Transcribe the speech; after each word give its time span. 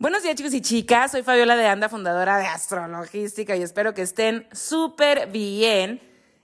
Buenos 0.00 0.22
días 0.22 0.36
chicos 0.36 0.54
y 0.54 0.60
chicas, 0.60 1.10
soy 1.10 1.24
Fabiola 1.24 1.56
de 1.56 1.66
Anda, 1.66 1.88
fundadora 1.88 2.38
de 2.38 2.46
Astrologística 2.46 3.56
y 3.56 3.62
espero 3.62 3.94
que 3.94 4.02
estén 4.02 4.46
súper 4.52 5.26
bien. 5.26 6.00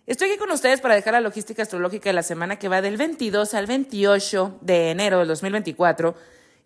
Estoy 0.09 0.31
aquí 0.31 0.39
con 0.39 0.51
ustedes 0.51 0.81
para 0.81 0.97
dejar 0.97 1.13
la 1.13 1.21
logística 1.21 1.63
astrológica 1.63 2.09
de 2.09 2.15
la 2.15 2.25
semana 2.25 2.59
que 2.59 2.67
va 2.67 2.83
del 2.83 2.97
22 2.97 3.55
al 3.55 3.67
28 3.67 4.59
de 4.61 4.91
enero 4.91 5.21
del 5.21 5.29
2024 5.29 6.17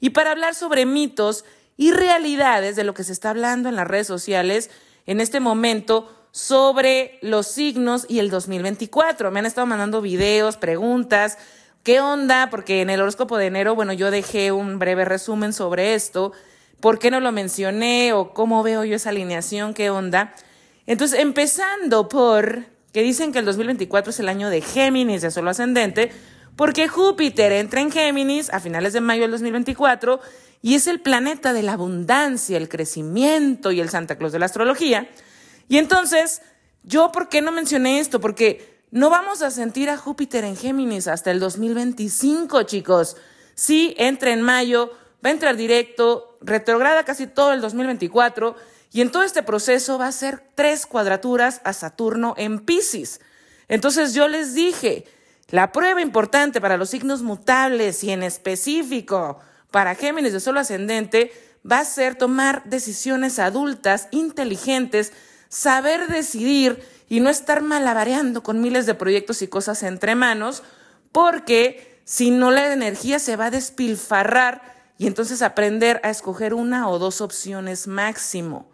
y 0.00 0.10
para 0.10 0.30
hablar 0.30 0.54
sobre 0.54 0.86
mitos 0.86 1.44
y 1.76 1.92
realidades 1.92 2.74
de 2.74 2.84
lo 2.84 2.94
que 2.94 3.04
se 3.04 3.12
está 3.12 3.28
hablando 3.28 3.68
en 3.68 3.76
las 3.76 3.86
redes 3.86 4.06
sociales 4.06 4.70
en 5.04 5.20
este 5.20 5.40
momento 5.40 6.10
sobre 6.30 7.18
los 7.20 7.48
signos 7.48 8.06
y 8.08 8.18
el 8.18 8.30
2024. 8.30 9.30
Me 9.30 9.40
han 9.40 9.46
estado 9.46 9.66
mandando 9.66 10.00
videos, 10.00 10.56
preguntas, 10.56 11.36
¿qué 11.82 12.00
onda? 12.00 12.48
Porque 12.50 12.80
en 12.80 12.88
el 12.88 13.02
horóscopo 13.02 13.36
de 13.36 13.44
enero, 13.44 13.74
bueno, 13.74 13.92
yo 13.92 14.10
dejé 14.10 14.52
un 14.52 14.78
breve 14.78 15.04
resumen 15.04 15.52
sobre 15.52 15.92
esto 15.94 16.32
¿Por 16.80 16.98
qué 16.98 17.10
no 17.10 17.20
lo 17.20 17.32
mencioné? 17.32 18.12
¿O 18.12 18.32
cómo 18.32 18.62
veo 18.62 18.84
yo 18.84 18.96
esa 18.96 19.10
alineación? 19.10 19.74
¿Qué 19.74 19.90
onda? 19.90 20.34
Entonces, 20.86 21.20
empezando 21.20 22.08
por 22.08 22.64
que 22.92 23.02
dicen 23.02 23.32
que 23.32 23.38
el 23.38 23.44
2024 23.44 24.10
es 24.10 24.20
el 24.20 24.28
año 24.28 24.50
de 24.50 24.60
Géminis 24.60 25.22
de 25.22 25.30
solo 25.30 25.50
ascendente, 25.50 26.10
porque 26.56 26.88
Júpiter 26.88 27.52
entra 27.52 27.80
en 27.80 27.92
Géminis 27.92 28.50
a 28.50 28.60
finales 28.60 28.92
de 28.92 29.00
mayo 29.00 29.22
del 29.22 29.30
2024 29.32 30.20
y 30.62 30.74
es 30.74 30.86
el 30.86 31.00
planeta 31.00 31.52
de 31.52 31.62
la 31.62 31.74
abundancia, 31.74 32.56
el 32.56 32.68
crecimiento 32.68 33.70
y 33.70 33.80
el 33.80 33.90
Santa 33.90 34.16
Claus 34.16 34.32
de 34.32 34.38
la 34.38 34.46
astrología. 34.46 35.08
Y 35.68 35.78
entonces, 35.78 36.42
¿yo 36.82 37.12
por 37.12 37.28
qué 37.28 37.42
no 37.42 37.52
mencioné 37.52 38.00
esto? 38.00 38.20
Porque 38.20 38.82
no 38.90 39.10
vamos 39.10 39.42
a 39.42 39.50
sentir 39.50 39.90
a 39.90 39.98
Júpiter 39.98 40.44
en 40.44 40.56
Géminis 40.56 41.06
hasta 41.06 41.30
el 41.30 41.38
2025, 41.40 42.62
chicos. 42.62 43.16
Sí, 43.54 43.94
entra 43.98 44.32
en 44.32 44.42
mayo, 44.42 44.90
va 45.24 45.28
a 45.28 45.32
entrar 45.32 45.56
directo, 45.56 46.27
retrograda 46.40 47.04
casi 47.04 47.26
todo 47.26 47.52
el 47.52 47.60
2024 47.60 48.56
y 48.90 49.00
en 49.00 49.10
todo 49.10 49.22
este 49.22 49.42
proceso 49.42 49.98
va 49.98 50.06
a 50.06 50.12
ser 50.12 50.42
tres 50.54 50.86
cuadraturas 50.86 51.60
a 51.64 51.72
Saturno 51.72 52.34
en 52.36 52.60
Pisces. 52.60 53.20
Entonces 53.68 54.14
yo 54.14 54.28
les 54.28 54.54
dije, 54.54 55.04
la 55.48 55.72
prueba 55.72 56.00
importante 56.00 56.60
para 56.60 56.76
los 56.76 56.90
signos 56.90 57.22
mutables 57.22 58.02
y 58.04 58.10
en 58.10 58.22
específico 58.22 59.38
para 59.70 59.94
Géminis 59.94 60.32
de 60.32 60.40
solo 60.40 60.60
ascendente 60.60 61.32
va 61.70 61.80
a 61.80 61.84
ser 61.84 62.14
tomar 62.14 62.64
decisiones 62.64 63.38
adultas, 63.38 64.08
inteligentes, 64.10 65.12
saber 65.48 66.08
decidir 66.08 66.82
y 67.08 67.20
no 67.20 67.30
estar 67.30 67.62
malabareando 67.62 68.42
con 68.42 68.60
miles 68.60 68.86
de 68.86 68.94
proyectos 68.94 69.42
y 69.42 69.48
cosas 69.48 69.82
entre 69.82 70.14
manos, 70.14 70.62
porque 71.12 72.00
si 72.04 72.30
no 72.30 72.50
la 72.50 72.72
energía 72.72 73.18
se 73.18 73.36
va 73.36 73.46
a 73.46 73.50
despilfarrar 73.50 74.77
y 74.98 75.06
entonces 75.06 75.40
aprender 75.42 76.00
a 76.02 76.10
escoger 76.10 76.52
una 76.52 76.90
o 76.90 76.98
dos 76.98 77.20
opciones 77.20 77.86
máximo. 77.86 78.68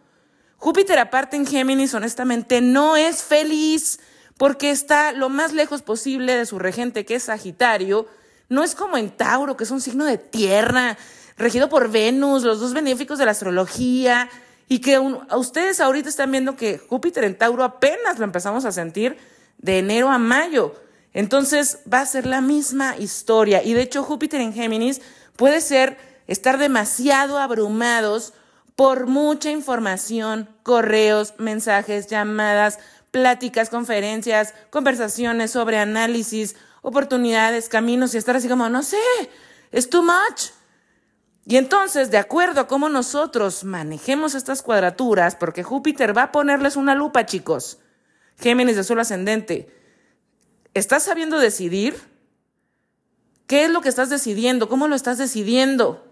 Júpiter 0.57 0.99
aparte 0.99 1.37
en 1.37 1.47
Géminis 1.47 1.93
honestamente 1.93 2.63
no 2.63 2.97
es 2.97 3.23
feliz 3.23 4.01
porque 4.39 4.71
está 4.71 5.13
lo 5.13 5.29
más 5.29 5.53
lejos 5.53 5.83
posible 5.83 6.35
de 6.35 6.47
su 6.47 6.59
regente 6.59 7.05
que 7.05 7.17
es 7.17 7.25
Sagitario. 7.25 8.09
No 8.49 8.65
es 8.65 8.75
como 8.75 8.97
en 8.97 9.11
Tauro, 9.11 9.57
que 9.57 9.65
es 9.65 9.71
un 9.71 9.83
signo 9.83 10.07
de 10.07 10.17
tierra, 10.17 10.97
regido 11.37 11.69
por 11.69 11.91
Venus, 11.91 12.43
los 12.43 12.61
dos 12.61 12.73
benéficos 12.73 13.19
de 13.19 13.27
la 13.27 13.33
astrología, 13.33 14.29
y 14.67 14.79
que 14.79 14.99
ustedes 14.99 15.81
ahorita 15.81 16.09
están 16.09 16.31
viendo 16.31 16.57
que 16.57 16.79
Júpiter 16.79 17.25
en 17.25 17.37
Tauro 17.37 17.63
apenas 17.65 18.19
lo 18.19 18.25
empezamos 18.25 18.65
a 18.65 18.73
sentir 18.73 19.19
de 19.59 19.79
enero 19.79 20.09
a 20.09 20.19
mayo. 20.19 20.75
Entonces 21.13 21.81
va 21.91 22.01
a 22.01 22.07
ser 22.07 22.27
la 22.27 22.41
misma 22.41 22.97
historia. 22.97 23.63
Y 23.63 23.75
de 23.75 23.83
hecho 23.83 24.03
Júpiter 24.03 24.41
en 24.41 24.55
Géminis 24.55 25.03
puede 25.37 25.61
ser 25.61 26.14
estar 26.27 26.59
demasiado 26.59 27.39
abrumados 27.39 28.33
por 28.77 29.07
mucha 29.07 29.51
información, 29.51 30.49
correos, 30.63 31.35
mensajes, 31.39 32.07
llamadas, 32.09 32.79
pláticas, 33.11 33.71
conferencias, 33.71 34.55
conversaciones 34.71 35.53
sobre 35.53 35.79
análisis, 35.79 36.57
oportunidades, 36.83 37.69
caminos 37.69 38.15
y 38.15 38.19
estar 38.19 38.37
así 38.37 38.49
como, 38.49 38.69
no 38.69 38.83
sé, 38.83 38.99
es 39.71 39.89
too 39.89 40.03
much. 40.03 40.51
Y 41.47 41.57
entonces, 41.57 42.11
de 42.11 42.19
acuerdo 42.19 42.63
a 42.63 42.67
cómo 42.67 42.89
nosotros 42.89 43.65
manejemos 43.65 44.35
estas 44.35 44.63
cuadraturas, 44.63 45.37
porque 45.37 45.63
Júpiter 45.63 46.17
va 46.17 46.25
a 46.25 46.33
ponerles 46.33 46.77
una 46.77 46.95
lupa, 46.95 47.27
chicos, 47.27 47.79
Géminis 48.39 48.77
de 48.77 48.85
Sol 48.85 48.99
ascendente, 48.99 49.69
¿estás 50.73 51.05
sabiendo 51.05 51.39
decidir? 51.39 51.97
¿Qué 53.47 53.65
es 53.65 53.71
lo 53.71 53.83
que 53.83 53.91
estás 53.91 54.09
decidiendo? 54.09 54.69
¿Cómo 54.69 54.89
lo 54.89 54.97
estás 54.97 55.19
decidiendo? 55.19 56.04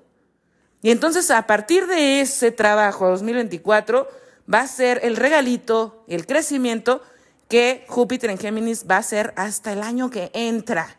Y 0.83 0.91
entonces 0.91 1.31
a 1.31 1.47
partir 1.47 1.87
de 1.87 2.21
ese 2.21 2.51
trabajo 2.51 3.09
2024 3.09 4.09
va 4.53 4.61
a 4.61 4.67
ser 4.67 5.01
el 5.05 5.17
regalito, 5.17 6.05
el 6.09 6.27
crecimiento 6.27 7.03
que 7.49 7.85
Júpiter 7.89 8.31
en 8.31 8.39
Géminis 8.39 8.85
va 8.91 8.97
a 8.97 9.03
ser 9.03 9.33
hasta 9.37 9.73
el 9.73 9.83
año 9.83 10.11
que 10.11 10.31
entra. 10.35 10.99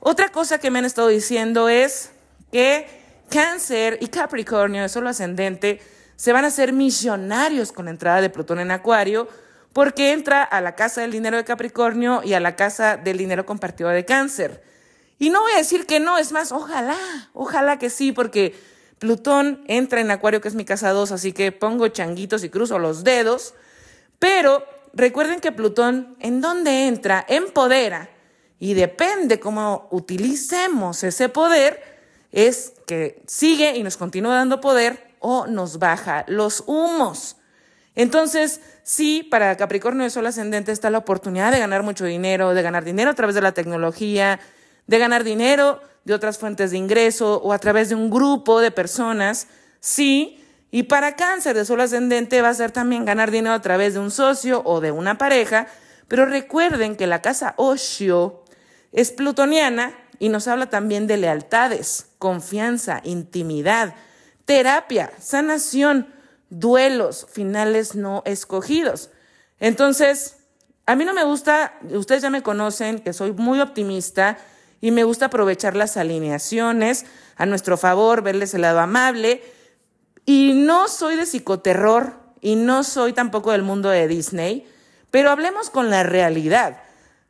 Otra 0.00 0.30
cosa 0.30 0.58
que 0.58 0.70
me 0.70 0.78
han 0.78 0.86
estado 0.86 1.08
diciendo 1.08 1.68
es 1.68 2.10
que 2.50 2.86
Cáncer 3.28 3.98
y 4.00 4.08
Capricornio, 4.08 4.88
solo 4.88 5.10
ascendente, 5.10 5.80
se 6.16 6.32
van 6.32 6.44
a 6.44 6.48
hacer 6.48 6.72
millonarios 6.72 7.72
con 7.72 7.86
la 7.86 7.90
entrada 7.90 8.20
de 8.20 8.30
Plutón 8.30 8.60
en 8.60 8.70
Acuario, 8.70 9.28
porque 9.72 10.12
entra 10.12 10.42
a 10.42 10.60
la 10.60 10.74
casa 10.74 11.00
del 11.00 11.12
dinero 11.12 11.36
de 11.36 11.44
Capricornio 11.44 12.22
y 12.24 12.34
a 12.34 12.40
la 12.40 12.56
casa 12.56 12.96
del 12.96 13.18
dinero 13.18 13.46
compartido 13.46 13.90
de 13.90 14.04
Cáncer. 14.04 14.62
Y 15.18 15.30
no 15.30 15.40
voy 15.40 15.52
a 15.52 15.58
decir 15.58 15.86
que 15.86 16.00
no, 16.00 16.18
es 16.18 16.32
más, 16.32 16.52
ojalá, 16.52 16.96
ojalá 17.32 17.78
que 17.78 17.90
sí, 17.90 18.12
porque 18.12 18.54
Plutón 19.02 19.64
entra 19.66 20.00
en 20.00 20.12
Acuario, 20.12 20.40
que 20.40 20.46
es 20.46 20.54
mi 20.54 20.64
casa 20.64 20.90
2, 20.90 21.10
así 21.10 21.32
que 21.32 21.50
pongo 21.50 21.88
changuitos 21.88 22.44
y 22.44 22.50
cruzo 22.50 22.78
los 22.78 23.02
dedos. 23.02 23.52
Pero 24.20 24.64
recuerden 24.94 25.40
que 25.40 25.50
Plutón, 25.50 26.16
en 26.20 26.40
donde 26.40 26.86
entra, 26.86 27.26
empodera. 27.28 28.10
Y 28.60 28.74
depende 28.74 29.40
cómo 29.40 29.88
utilicemos 29.90 31.02
ese 31.02 31.28
poder, 31.28 31.82
es 32.30 32.74
que 32.86 33.20
sigue 33.26 33.76
y 33.76 33.82
nos 33.82 33.96
continúa 33.96 34.36
dando 34.36 34.60
poder 34.60 35.16
o 35.18 35.48
nos 35.48 35.80
baja 35.80 36.24
los 36.28 36.62
humos. 36.68 37.34
Entonces, 37.96 38.60
sí, 38.84 39.24
para 39.24 39.56
Capricornio 39.56 40.04
de 40.04 40.10
Sol 40.10 40.26
ascendente 40.26 40.70
está 40.70 40.90
la 40.90 40.98
oportunidad 40.98 41.50
de 41.50 41.58
ganar 41.58 41.82
mucho 41.82 42.04
dinero, 42.04 42.54
de 42.54 42.62
ganar 42.62 42.84
dinero 42.84 43.10
a 43.10 43.14
través 43.14 43.34
de 43.34 43.42
la 43.42 43.50
tecnología, 43.50 44.38
de 44.92 44.98
ganar 44.98 45.24
dinero 45.24 45.80
de 46.04 46.12
otras 46.12 46.36
fuentes 46.36 46.70
de 46.70 46.76
ingreso 46.76 47.40
o 47.42 47.54
a 47.54 47.58
través 47.58 47.88
de 47.88 47.94
un 47.94 48.10
grupo 48.10 48.60
de 48.60 48.70
personas, 48.70 49.46
sí. 49.80 50.44
Y 50.70 50.82
para 50.82 51.16
cáncer 51.16 51.56
de 51.56 51.64
sol 51.64 51.80
ascendente 51.80 52.42
va 52.42 52.50
a 52.50 52.54
ser 52.54 52.72
también 52.72 53.06
ganar 53.06 53.30
dinero 53.30 53.54
a 53.54 53.62
través 53.62 53.94
de 53.94 54.00
un 54.00 54.10
socio 54.10 54.60
o 54.66 54.82
de 54.82 54.92
una 54.92 55.16
pareja, 55.16 55.66
pero 56.08 56.26
recuerden 56.26 56.96
que 56.96 57.06
la 57.06 57.22
casa 57.22 57.54
Oshio 57.56 58.44
es 58.92 59.12
plutoniana 59.12 59.94
y 60.18 60.28
nos 60.28 60.46
habla 60.46 60.68
también 60.68 61.06
de 61.06 61.16
lealtades, 61.16 62.08
confianza, 62.18 63.00
intimidad, 63.02 63.94
terapia, 64.44 65.10
sanación, 65.18 66.06
duelos, 66.50 67.26
finales 67.32 67.94
no 67.94 68.22
escogidos. 68.26 69.08
Entonces, 69.58 70.36
a 70.84 70.96
mí 70.96 71.06
no 71.06 71.14
me 71.14 71.24
gusta, 71.24 71.78
ustedes 71.92 72.20
ya 72.20 72.28
me 72.28 72.42
conocen, 72.42 72.98
que 72.98 73.14
soy 73.14 73.32
muy 73.32 73.58
optimista, 73.58 74.36
y 74.82 74.90
me 74.90 75.04
gusta 75.04 75.26
aprovechar 75.26 75.76
las 75.76 75.96
alineaciones 75.96 77.06
a 77.36 77.46
nuestro 77.46 77.78
favor, 77.78 78.20
verles 78.20 78.52
el 78.52 78.62
lado 78.62 78.80
amable. 78.80 79.42
Y 80.26 80.54
no 80.54 80.88
soy 80.88 81.14
de 81.14 81.24
psicoterror 81.24 82.14
y 82.40 82.56
no 82.56 82.82
soy 82.82 83.12
tampoco 83.12 83.52
del 83.52 83.62
mundo 83.62 83.88
de 83.90 84.08
Disney, 84.08 84.68
pero 85.12 85.30
hablemos 85.30 85.70
con 85.70 85.88
la 85.88 86.02
realidad. 86.02 86.82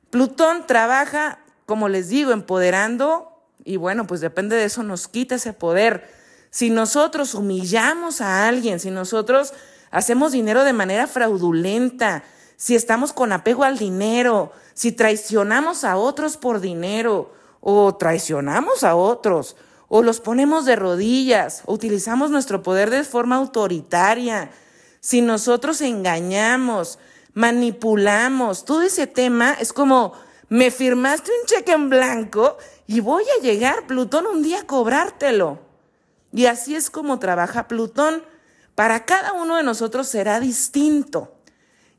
Plutón 0.08 0.66
trabaja, 0.66 1.41
como 1.66 1.91
les 1.91 2.08
digo, 2.08 2.32
empoderando 2.32 3.28
y 3.64 3.76
bueno, 3.76 4.06
pues 4.06 4.22
depende 4.22 4.56
de 4.56 4.64
eso, 4.64 4.82
nos 4.82 5.06
quita 5.06 5.34
ese 5.34 5.52
poder. 5.52 6.10
Si 6.48 6.70
nosotros 6.70 7.34
humillamos 7.34 8.22
a 8.22 8.48
alguien, 8.48 8.80
si 8.80 8.91
nosotros 8.91 9.53
hacemos 9.91 10.32
dinero 10.32 10.65
de 10.65 10.72
manera 10.72 11.06
fraudulenta, 11.06 12.24
si 12.56 12.74
estamos 12.74 13.12
con 13.12 13.30
apego 13.30 13.65
al 13.65 13.77
dinero, 13.77 14.53
si 14.72 14.92
traicionamos 14.92 15.84
a 15.84 15.97
otros 15.97 16.38
por 16.38 16.60
dinero, 16.60 17.41
o 17.62 17.94
traicionamos 17.94 18.84
a 18.84 18.97
otros, 18.97 19.56
o 19.88 20.03
los 20.03 20.20
ponemos 20.20 20.66
de 20.66 20.76
rodillas, 20.76 21.62
o 21.64 21.72
utilizamos 21.72 22.30
nuestro 22.30 22.62
poder 22.62 22.91
de 22.91 23.04
forma 23.04 23.36
autoritaria, 23.36 24.50
si 25.00 25.22
nosotros 25.22 25.80
engañamos, 25.80 26.98
manipulamos, 27.34 28.64
todo 28.64 28.82
ese 28.82 29.06
tema 29.06 29.54
es 29.54 29.72
como, 29.72 30.12
me 30.48 30.70
firmaste 30.70 31.30
un 31.30 31.47
cheque 31.47 31.72
en 31.72 31.88
blanco 31.88 32.59
y 32.86 33.00
voy 33.00 33.24
a 33.38 33.42
llegar, 33.42 33.86
Plutón, 33.86 34.26
un 34.26 34.42
día 34.42 34.60
a 34.60 34.66
cobrártelo. 34.66 35.60
Y 36.32 36.47
así 36.47 36.74
es 36.74 36.91
como 36.91 37.18
trabaja 37.18 37.68
Plutón. 37.68 38.22
Para 38.74 39.04
cada 39.04 39.32
uno 39.32 39.56
de 39.56 39.62
nosotros 39.62 40.08
será 40.08 40.41
distinto. 40.41 41.34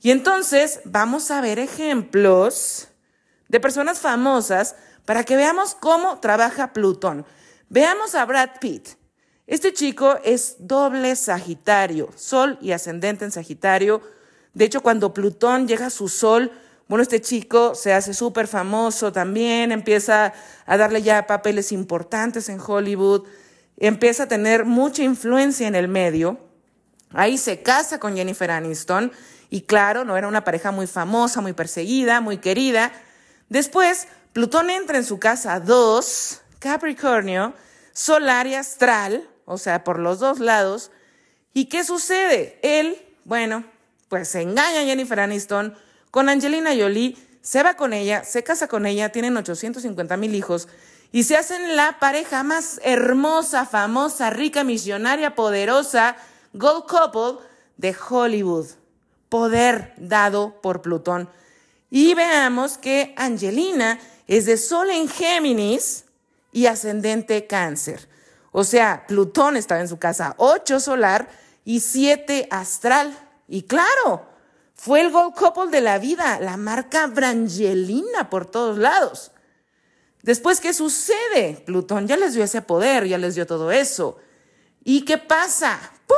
Y 0.02 0.12
entonces 0.12 0.82
vamos 0.86 1.32
a 1.32 1.42
ver 1.42 1.60
ejemplos 1.60 2.90
de 3.48 3.60
personas 3.60 4.00
famosas 4.00 4.76
para 5.06 5.24
que 5.24 5.36
veamos 5.36 5.76
cómo 5.76 6.20
trabaja 6.20 6.74
Plutón. 6.74 7.26
Veamos 7.70 8.16
a 8.16 8.26
Brad 8.26 8.52
Pitt. 8.60 8.90
Este 9.48 9.74
chico 9.74 10.18
es 10.24 10.56
doble 10.60 11.16
Sagitario, 11.16 12.10
Sol 12.16 12.58
y 12.62 12.72
ascendente 12.72 13.26
en 13.26 13.32
Sagitario. 13.32 14.02
De 14.54 14.66
hecho, 14.66 14.82
cuando 14.82 15.14
Plutón 15.14 15.68
llega 15.68 15.88
a 15.88 15.90
su 15.90 16.08
Sol, 16.08 16.52
bueno, 16.88 17.02
este 17.02 17.22
chico 17.22 17.76
se 17.76 17.94
hace 17.94 18.14
súper 18.14 18.48
famoso 18.48 19.12
también, 19.12 19.72
empieza 19.72 20.34
a 20.66 20.78
darle 20.78 21.02
ya 21.02 21.28
papeles 21.28 21.72
importantes 21.72 22.50
en 22.50 22.60
Hollywood, 22.60 23.28
empieza 23.78 24.24
a 24.24 24.28
tener 24.28 24.66
mucha 24.66 25.04
influencia 25.04 25.68
en 25.68 25.76
el 25.76 25.88
medio. 25.88 26.38
Ahí 27.12 27.38
se 27.38 27.62
casa 27.62 28.00
con 28.00 28.16
Jennifer 28.16 28.52
Aniston 28.52 29.12
y 29.50 29.62
claro, 29.62 30.06
no 30.06 30.18
era 30.18 30.28
una 30.28 30.44
pareja 30.44 30.72
muy 30.72 30.88
famosa, 30.88 31.42
muy 31.42 31.54
perseguida, 31.54 32.22
muy 32.22 32.38
querida. 32.38 32.92
Después, 33.50 34.08
Plutón 34.34 34.72
entra 34.72 34.98
en 34.98 35.06
su 35.06 35.20
casa 35.20 35.60
2, 35.60 36.42
Capricornio, 36.58 37.54
solar 37.94 38.48
y 38.48 38.56
astral, 38.56 39.30
o 39.46 39.60
sea, 39.60 39.84
por 39.84 40.00
los 40.00 40.18
dos 40.18 40.40
lados. 40.40 40.90
¿Y 41.54 41.66
qué 41.66 41.84
sucede? 41.84 42.58
Él, 42.64 42.98
bueno, 43.26 43.64
pues 44.10 44.30
se 44.30 44.42
engaña 44.42 44.82
a 44.82 44.86
Jennifer 44.86 45.20
Aniston 45.20 45.78
con 46.10 46.30
Angelina 46.30 46.72
Jolie, 46.76 47.16
se 47.42 47.62
va 47.62 47.76
con 47.76 47.94
ella, 47.94 48.24
se 48.24 48.44
casa 48.44 48.68
con 48.68 48.88
ella, 48.88 49.12
tienen 49.12 49.38
850 49.38 50.18
mil 50.18 50.34
hijos 50.34 50.68
y 51.12 51.26
se 51.26 51.38
hacen 51.38 51.76
la 51.76 52.00
pareja 52.00 52.42
más 52.42 52.82
hermosa, 52.84 53.68
famosa, 53.68 54.32
rica, 54.32 54.64
millonaria, 54.64 55.36
poderosa, 55.36 56.16
Gold 56.54 56.86
Couple 56.88 57.46
de 57.78 57.96
Hollywood. 58.10 58.66
Poder 59.30 59.94
dado 59.98 60.60
por 60.62 60.82
Plutón. 60.82 61.30
Y 61.92 62.16
veamos 62.16 62.80
que 62.80 63.14
Angelina 63.16 64.00
es 64.28 64.46
de 64.46 64.58
Sol 64.58 64.90
en 64.90 65.08
Géminis 65.08 66.06
y 66.52 66.68
ascendente 66.68 67.48
Cáncer. 67.48 68.08
O 68.52 68.64
sea, 68.64 69.06
Plutón 69.08 69.58
estaba 69.58 69.82
en 69.82 69.88
su 69.88 69.98
casa 69.98 70.36
8 70.38 70.80
solar 70.80 71.28
y 71.66 71.80
7 71.80 72.48
astral. 72.52 73.18
Y 73.48 73.64
claro, 73.64 74.28
fue 74.76 75.02
el 75.02 75.12
Gold 75.12 75.36
Couple 75.36 75.72
de 75.72 75.82
la 75.82 75.98
vida, 75.98 76.40
la 76.40 76.58
marca 76.58 77.08
Brangelina 77.08 78.30
por 78.30 78.46
todos 78.46 78.78
lados. 78.78 79.32
Después, 80.22 80.62
¿qué 80.62 80.74
sucede? 80.74 81.62
Plutón 81.66 82.08
ya 82.08 82.16
les 82.16 82.34
dio 82.34 82.44
ese 82.44 82.62
poder, 82.62 83.06
ya 83.08 83.18
les 83.18 83.36
dio 83.36 83.46
todo 83.46 83.72
eso. 83.72 84.18
¿Y 84.84 85.04
qué 85.04 85.18
pasa? 85.18 85.80
¡Pum! 86.08 86.18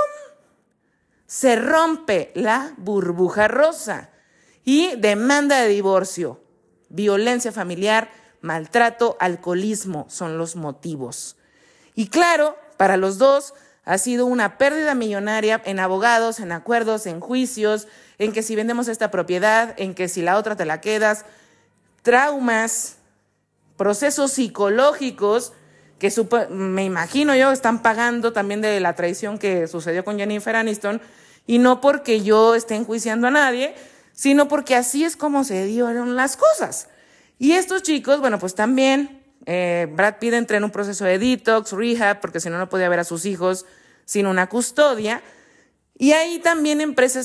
Se 1.25 1.55
rompe 1.55 2.31
la 2.35 2.73
burbuja 2.77 3.47
rosa 3.47 4.11
y 4.63 4.95
demanda 4.97 5.61
de 5.61 5.69
divorcio. 5.69 6.44
Violencia 6.95 7.51
familiar, 7.51 8.09
maltrato, 8.41 9.17
alcoholismo 9.19 10.05
son 10.09 10.37
los 10.37 10.55
motivos. 10.55 11.35
Y 11.93 12.07
claro, 12.07 12.57
para 12.77 12.97
los 12.97 13.17
dos 13.17 13.53
ha 13.83 13.97
sido 13.97 14.25
una 14.25 14.57
pérdida 14.57 14.95
millonaria 14.95 15.61
en 15.65 15.79
abogados, 15.79 16.39
en 16.39 16.51
acuerdos, 16.51 17.05
en 17.05 17.19
juicios, 17.19 17.87
en 18.17 18.31
que 18.31 18.43
si 18.43 18.55
vendemos 18.55 18.87
esta 18.87 19.11
propiedad, 19.11 19.73
en 19.77 19.93
que 19.93 20.07
si 20.07 20.21
la 20.21 20.37
otra 20.37 20.55
te 20.55 20.65
la 20.65 20.81
quedas, 20.81 21.25
traumas, 22.01 22.97
procesos 23.77 24.31
psicológicos 24.31 25.53
que 25.99 26.11
me 26.49 26.83
imagino 26.83 27.35
yo 27.35 27.51
están 27.51 27.81
pagando 27.81 28.33
también 28.33 28.61
de 28.61 28.79
la 28.79 28.93
traición 28.93 29.37
que 29.37 29.67
sucedió 29.67 30.03
con 30.03 30.17
Jennifer 30.17 30.55
Aniston 30.55 31.01
y 31.47 31.57
no 31.57 31.79
porque 31.79 32.21
yo 32.21 32.55
esté 32.55 32.75
enjuiciando 32.75 33.27
a 33.27 33.31
nadie, 33.31 33.75
sino 34.15 34.47
porque 34.47 34.75
así 34.75 35.03
es 35.03 35.15
como 35.15 35.43
se 35.43 35.65
dieron 35.65 36.15
las 36.15 36.37
cosas. 36.37 36.87
Y 37.37 37.51
estos 37.51 37.83
chicos, 37.83 38.21
bueno, 38.21 38.39
pues 38.39 38.55
también 38.55 39.21
eh, 39.45 39.87
Brad 39.91 40.15
Pitt 40.19 40.33
entra 40.33 40.57
en 40.57 40.63
un 40.63 40.71
proceso 40.71 41.05
de 41.05 41.19
detox, 41.19 41.73
rehab, 41.73 42.21
porque 42.21 42.39
si 42.39 42.49
no, 42.49 42.57
no 42.57 42.69
podía 42.69 42.89
ver 42.89 42.99
a 42.99 43.03
sus 43.03 43.25
hijos 43.25 43.65
sin 44.05 44.25
una 44.25 44.47
custodia. 44.47 45.21
Y 45.97 46.13
ahí 46.13 46.39
también 46.39 46.81
empieza 46.81 47.19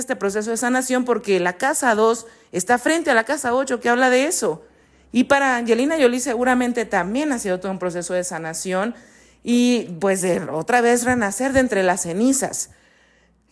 este 0.00 0.16
proceso 0.16 0.50
de 0.50 0.56
sanación 0.56 1.04
porque 1.04 1.40
la 1.40 1.54
casa 1.54 1.94
2 1.94 2.26
está 2.52 2.78
frente 2.78 3.10
a 3.10 3.14
la 3.14 3.24
casa 3.24 3.54
8 3.54 3.80
que 3.80 3.88
habla 3.88 4.10
de 4.10 4.26
eso. 4.26 4.64
Y 5.12 5.24
para 5.24 5.56
Angelina 5.56 5.96
Jolie 6.00 6.20
seguramente 6.20 6.84
también 6.84 7.32
ha 7.32 7.38
sido 7.38 7.60
todo 7.60 7.70
un 7.70 7.78
proceso 7.78 8.14
de 8.14 8.24
sanación 8.24 8.94
y 9.42 9.96
pues 10.00 10.24
otra 10.50 10.80
vez 10.80 11.04
renacer 11.04 11.52
de 11.52 11.60
entre 11.60 11.82
las 11.82 12.02
cenizas. 12.02 12.70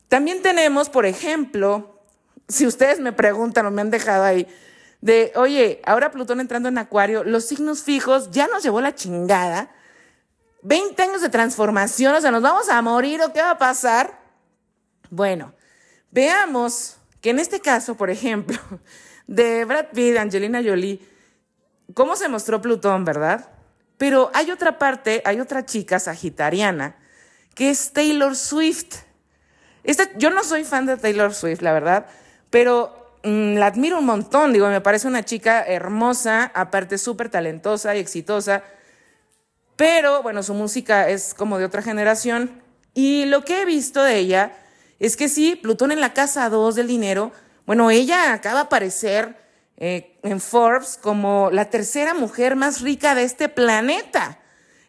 También 0.09 0.41
tenemos, 0.43 0.89
por 0.89 1.05
ejemplo, 1.05 2.00
si 2.51 2.67
ustedes 2.67 3.01
me 3.01 3.13
preguntan 3.13 3.67
o 3.67 3.71
me 3.71 3.81
han 3.81 3.91
dejado 3.91 4.25
ahí, 4.25 4.47
de, 5.01 5.33
oye, 5.37 5.81
ahora 5.85 6.11
Plutón 6.11 6.41
entrando 6.41 6.69
en 6.69 6.79
Acuario, 6.79 7.25
los 7.25 7.47
signos 7.47 7.83
fijos 7.83 8.31
ya 8.31 8.49
nos 8.49 8.63
llevó 8.63 8.81
la 8.81 8.95
chingada. 8.95 9.71
20 10.63 11.03
años 11.03 11.23
de 11.23 11.31
transformación, 11.31 12.15
o 12.15 12.21
sea, 12.21 12.31
nos 12.31 12.43
vamos 12.43 12.69
a 12.69 12.83
morir 12.83 13.23
o 13.23 13.33
qué 13.33 13.41
va 13.41 13.53
a 13.53 13.59
pasar. 13.59 14.21
Bueno, 15.09 15.55
veamos 16.11 16.99
que 17.23 17.31
en 17.31 17.39
este 17.39 17.61
caso, 17.61 17.97
por 17.97 18.11
ejemplo, 18.11 18.59
de 19.27 19.65
Brad 19.65 19.87
Pitt, 19.95 20.19
Angelina 20.19 20.63
Jolie, 20.63 21.01
cómo 21.95 22.15
se 22.17 22.29
mostró 22.29 22.61
Plutón, 22.61 23.05
¿verdad? 23.05 23.49
Pero 23.97 24.31
hay 24.35 24.51
otra 24.51 24.79
parte, 24.79 25.23
hay 25.25 25.41
otra 25.41 25.65
chica 25.65 25.99
sagitariana, 25.99 26.97
que 27.55 27.71
es 27.71 27.93
Taylor 27.93 28.37
Swift. 28.37 28.97
Esta, 29.83 30.13
yo 30.19 30.31
no 30.31 30.45
soy 30.45 30.65
fan 30.65 30.87
de 30.87 30.99
Taylor 30.99 31.33
Swift, 31.35 31.63
la 31.63 31.73
verdad, 31.73 32.07
pero 32.51 33.01
Mm, 33.23 33.57
la 33.57 33.67
admiro 33.67 33.99
un 33.99 34.07
montón, 34.07 34.53
digo, 34.53 34.69
me 34.69 34.81
parece 34.81 35.07
una 35.07 35.25
chica 35.25 35.63
hermosa, 35.63 36.51
aparte 36.55 36.97
súper 36.97 37.29
talentosa 37.29 37.95
y 37.95 37.99
exitosa, 37.99 38.63
pero 39.77 40.23
bueno, 40.23 40.43
su 40.43 40.55
música 40.55 41.09
es 41.09 41.35
como 41.35 41.59
de 41.59 41.67
otra 41.67 41.83
generación 41.83 42.63
y 42.95 43.27
lo 43.27 43.45
que 43.45 43.63
he 43.63 43.65
visto 43.67 44.03
de 44.03 44.17
ella 44.17 44.53
es 44.99 45.17
que 45.17 45.29
sí, 45.29 45.57
Plutón 45.57 45.93
en 45.93 46.01
la 46.01 46.15
casa 46.15 46.49
2 46.49 46.75
del 46.75 46.87
dinero, 46.87 47.33
bueno, 47.67 47.91
ella 47.91 48.33
acaba 48.33 48.61
de 48.61 48.67
aparecer 48.67 49.37
eh, 49.77 50.19
en 50.23 50.41
Forbes 50.41 50.99
como 51.01 51.51
la 51.53 51.67
tercera 51.69 52.15
mujer 52.15 52.57
más 52.57 52.81
rica 52.81 53.15
de 53.15 53.25
este 53.25 53.49
planeta. 53.49 54.39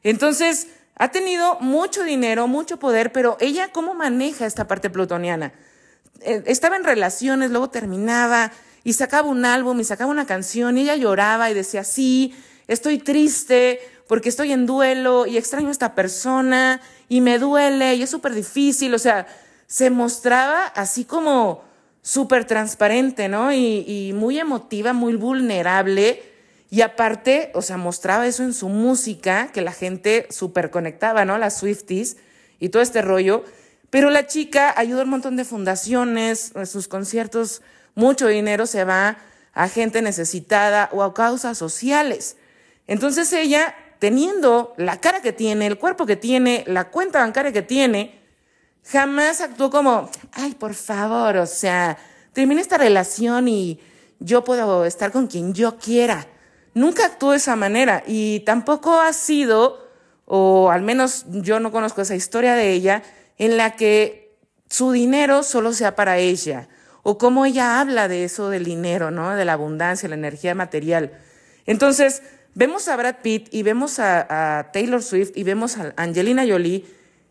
Entonces, 0.04 0.68
ha 0.96 1.12
tenido 1.12 1.60
mucho 1.60 2.04
dinero, 2.04 2.48
mucho 2.48 2.78
poder, 2.78 3.12
pero 3.12 3.38
ella, 3.40 3.72
¿cómo 3.72 3.94
maneja 3.94 4.46
esta 4.46 4.68
parte 4.68 4.90
plutoniana? 4.90 5.54
Eh, 6.24 6.44
estaba 6.46 6.78
en 6.78 6.84
relaciones, 6.84 7.52
luego 7.52 7.70
terminaba 7.70 8.52
y 8.84 8.94
sacaba 8.94 9.28
un 9.28 9.46
álbum 9.46 9.80
y 9.80 9.84
sacaba 9.84 10.12
una 10.12 10.26
canción 10.26 10.78
y 10.78 10.82
ella 10.82 10.96
lloraba 10.96 11.50
y 11.50 11.54
decía, 11.54 11.84
sí, 11.84 12.36
estoy 12.68 12.98
triste 12.98 13.80
porque 14.08 14.30
estoy 14.30 14.52
en 14.52 14.66
duelo 14.66 15.26
y 15.26 15.38
extraño 15.38 15.70
a 15.70 15.72
esta 15.72 15.96
persona 15.96 16.82
y 17.08 17.22
me 17.22 17.40
duele 17.40 17.96
y 17.96 18.04
es 18.04 18.10
súper 18.10 18.34
difícil, 18.34 18.94
o 18.94 19.00
sea, 19.00 19.28
se 19.68 19.90
mostraba 19.90 20.66
así 20.66 21.06
como 21.06 21.64
súper 22.02 22.46
transparente, 22.46 23.30
¿no? 23.30 23.54
Y, 23.54 23.86
y, 23.88 24.14
muy 24.14 24.40
emotiva, 24.40 24.92
muy 24.92 25.16
vulnerable. 25.16 26.24
Y 26.70 26.82
aparte, 26.82 27.52
o 27.54 27.62
sea, 27.62 27.78
mostraba 27.78 28.28
eso 28.28 28.44
en 28.44 28.54
su 28.54 28.70
música, 28.70 29.52
que 29.54 29.62
la 29.62 29.72
gente 29.72 30.28
súper 30.30 30.72
conectaba, 30.72 31.26
¿no? 31.26 31.38
Las 31.38 31.58
Swifties 31.58 32.18
y 32.60 32.70
todo 32.70 32.82
este 32.82 33.02
rollo. 33.02 33.44
Pero 33.92 34.10
la 34.10 34.26
chica 34.26 34.74
ayuda 34.76 35.04
un 35.04 35.10
montón 35.10 35.36
de 35.36 35.46
fundaciones, 35.46 36.54
en 36.56 36.66
sus 36.66 36.88
conciertos, 36.88 37.62
mucho 37.94 38.28
dinero 38.28 38.66
se 38.66 38.86
va 38.86 39.18
a 39.54 39.68
gente 39.68 40.02
necesitada 40.02 40.90
o 40.94 41.04
a 41.04 41.14
causas 41.14 41.58
sociales. 41.58 42.38
Entonces 42.88 43.32
ella, 43.34 43.76
teniendo 44.00 44.74
la 44.78 45.02
cara 45.02 45.22
que 45.22 45.34
tiene, 45.34 45.68
el 45.68 45.78
cuerpo 45.78 46.06
que 46.06 46.16
tiene, 46.16 46.64
la 46.68 46.90
cuenta 46.90 47.20
bancaria 47.20 47.52
que 47.52 47.62
tiene, 47.62 48.22
jamás 48.90 49.42
actuó 49.42 49.70
como, 49.70 50.10
ay, 50.32 50.56
por 50.56 50.74
favor, 50.74 51.36
o 51.36 51.46
sea, 51.46 51.98
termine 52.32 52.62
esta 52.62 52.78
relación 52.78 53.50
y 53.50 53.82
yo 54.20 54.46
puedo 54.46 54.86
estar 54.86 55.12
con 55.12 55.28
quien 55.28 55.54
yo 55.54 55.78
quiera. 55.78 56.28
Nunca 56.74 57.06
actuó 57.06 57.32
de 57.32 57.38
esa 57.38 57.58
manera 57.58 58.04
y 58.08 58.40
tampoco 58.42 59.02
ha 59.02 59.12
sido, 59.12 59.86
o 60.26 60.72
al 60.72 60.82
menos 60.82 61.26
yo 61.28 61.60
no 61.60 61.74
conozco 61.74 62.02
esa 62.02 62.16
historia 62.16 62.56
de 62.56 62.72
ella, 62.72 63.04
en 63.42 63.58
la 63.58 63.72
que 63.72 64.38
su 64.70 64.92
dinero 64.92 65.42
solo 65.42 65.74
sea 65.74 65.96
para 65.96 66.20
ella, 66.20 66.70
o 67.02 67.18
cómo 67.18 67.48
ella 67.48 67.80
habla 67.80 68.08
de 68.08 68.24
eso 68.24 68.52
del 68.52 68.64
dinero, 68.64 69.10
¿no? 69.10 69.36
De 69.36 69.46
la 69.46 69.54
abundancia, 69.54 70.08
la 70.08 70.14
energía 70.14 70.54
material. 70.54 71.12
Entonces, 71.66 72.22
vemos 72.54 72.88
a 72.88 72.96
Brad 72.96 73.16
Pitt 73.24 73.48
y 73.50 73.64
vemos 73.64 73.98
a, 73.98 74.70
Taylor 74.72 75.02
Swift 75.02 75.32
y 75.34 75.42
vemos 75.42 75.78
a 75.78 75.92
Angelina 75.98 76.46
Jolie 76.48 76.86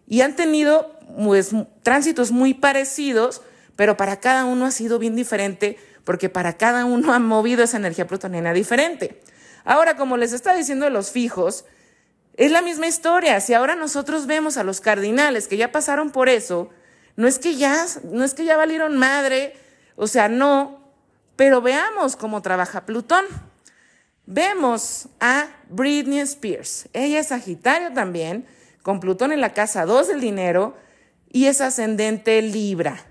y 0.08 0.22
han 0.22 0.34
tenido 0.34 0.98
pues, 1.16 1.52
tránsitos 1.84 2.32
muy 2.32 2.54
parecidos, 2.54 3.42
pero 3.76 3.96
para 3.96 4.18
cada 4.18 4.46
uno 4.46 4.66
ha 4.66 4.72
sido 4.72 4.98
bien 4.98 5.14
diferente 5.14 5.78
porque 6.02 6.28
para 6.28 6.54
cada 6.54 6.86
uno 6.86 7.12
ha 7.12 7.20
movido 7.20 7.62
esa 7.62 7.76
energía 7.76 8.08
plutoniana 8.08 8.52
diferente. 8.52 9.20
Ahora, 9.62 9.94
como 9.94 10.16
les 10.16 10.32
está 10.32 10.56
diciendo 10.56 10.90
los 10.90 11.12
fijos, 11.12 11.66
es 12.40 12.50
la 12.50 12.62
misma 12.62 12.86
historia. 12.86 13.38
Si 13.42 13.52
ahora 13.52 13.74
nosotros 13.74 14.26
vemos 14.26 14.56
a 14.56 14.64
los 14.64 14.80
cardinales 14.80 15.46
que 15.46 15.58
ya 15.58 15.72
pasaron 15.72 16.10
por 16.10 16.30
eso, 16.30 16.70
no 17.14 17.28
es 17.28 17.38
que 17.38 17.56
ya, 17.56 17.84
no 18.04 18.24
es 18.24 18.32
que 18.32 18.46
ya 18.46 18.56
valieron 18.56 18.96
madre, 18.96 19.52
o 19.94 20.06
sea, 20.06 20.30
no, 20.30 20.80
pero 21.36 21.60
veamos 21.60 22.16
cómo 22.16 22.40
trabaja 22.40 22.86
Plutón. 22.86 23.26
Vemos 24.24 25.08
a 25.20 25.48
Britney 25.68 26.20
Spears. 26.20 26.88
Ella 26.94 27.18
es 27.18 27.26
Sagitario 27.26 27.92
también, 27.92 28.46
con 28.80 29.00
Plutón 29.00 29.32
en 29.32 29.42
la 29.42 29.52
casa 29.52 29.84
2 29.84 30.08
del 30.08 30.22
dinero 30.22 30.78
y 31.28 31.44
es 31.44 31.60
ascendente 31.60 32.40
Libra, 32.40 33.04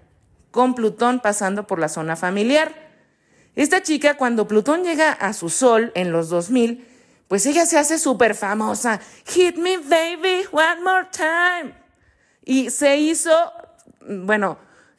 con 0.50 0.74
Plutón 0.74 1.20
pasando 1.20 1.68
por 1.68 1.78
la 1.78 1.90
zona 1.90 2.16
familiar. 2.16 2.74
Esta 3.56 3.84
chica, 3.84 4.18
cuando 4.18 4.48
Plutón 4.48 4.84
llega 4.84 5.12
a 5.12 5.34
su 5.34 5.50
sol 5.50 5.92
en 5.94 6.12
los 6.12 6.30
2000, 6.30 6.89
pues 7.30 7.46
ella 7.46 7.68
se 7.68 7.78
hace 7.78 8.00
súper 8.00 8.34
famosa. 8.34 9.00
Hit 9.28 9.56
me, 9.56 9.78
baby, 9.78 10.48
one 10.52 10.82
more 10.84 11.08
time. 11.12 11.76
Y 12.44 12.72
se 12.72 12.98
hizo, 12.98 13.32
bueno, 14.02 14.58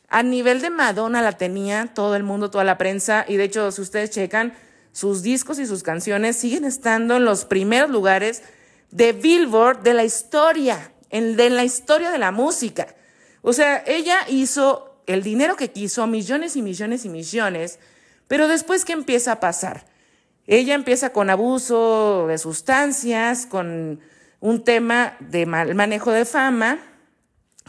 a 0.09 0.23
nivel 0.23 0.61
de 0.63 0.71
Madonna 0.71 1.23
la 1.23 1.33
tenía 1.33 1.91
todo 1.93 2.15
el 2.15 2.23
mundo, 2.23 2.49
toda 2.49 2.63
la 2.63 2.79
prensa. 2.79 3.25
Y 3.27 3.37
de 3.37 3.45
hecho, 3.45 3.73
si 3.73 3.83
ustedes 3.83 4.11
checan, 4.11 4.55
sus 4.93 5.23
discos 5.23 5.59
y 5.59 5.67
sus 5.67 5.83
canciones 5.83 6.37
siguen 6.37 6.65
estando 6.65 7.17
en 7.17 7.25
los 7.25 7.45
primeros 7.45 7.91
lugares 7.91 8.45
de 8.93 9.13
Billboard 9.13 9.83
de 9.83 9.95
la 9.95 10.05
historia, 10.05 10.93
en, 11.11 11.37
de 11.37 11.51
la 11.51 11.65
historia 11.65 12.13
de 12.13 12.19
la 12.19 12.31
música. 12.31 12.95
O 13.43 13.53
sea, 13.53 13.83
ella 13.85 14.19
hizo 14.29 15.03
el 15.09 15.25
dinero 15.25 15.57
que 15.57 15.73
quiso, 15.73 16.07
millones 16.07 16.55
y 16.55 16.63
millones 16.63 17.05
y 17.05 17.09
millones, 17.09 17.81
pero 18.29 18.47
después, 18.47 18.85
¿qué 18.85 18.93
empieza 18.93 19.33
a 19.33 19.41
pasar? 19.41 19.90
Ella 20.51 20.75
empieza 20.75 21.11
con 21.11 21.31
abuso 21.31 22.27
de 22.27 22.37
sustancias, 22.37 23.47
con 23.47 24.01
un 24.41 24.65
tema 24.65 25.17
de 25.21 25.47
mal 25.47 25.77
manejo 25.77 26.11
de 26.11 26.25
fama, 26.25 26.81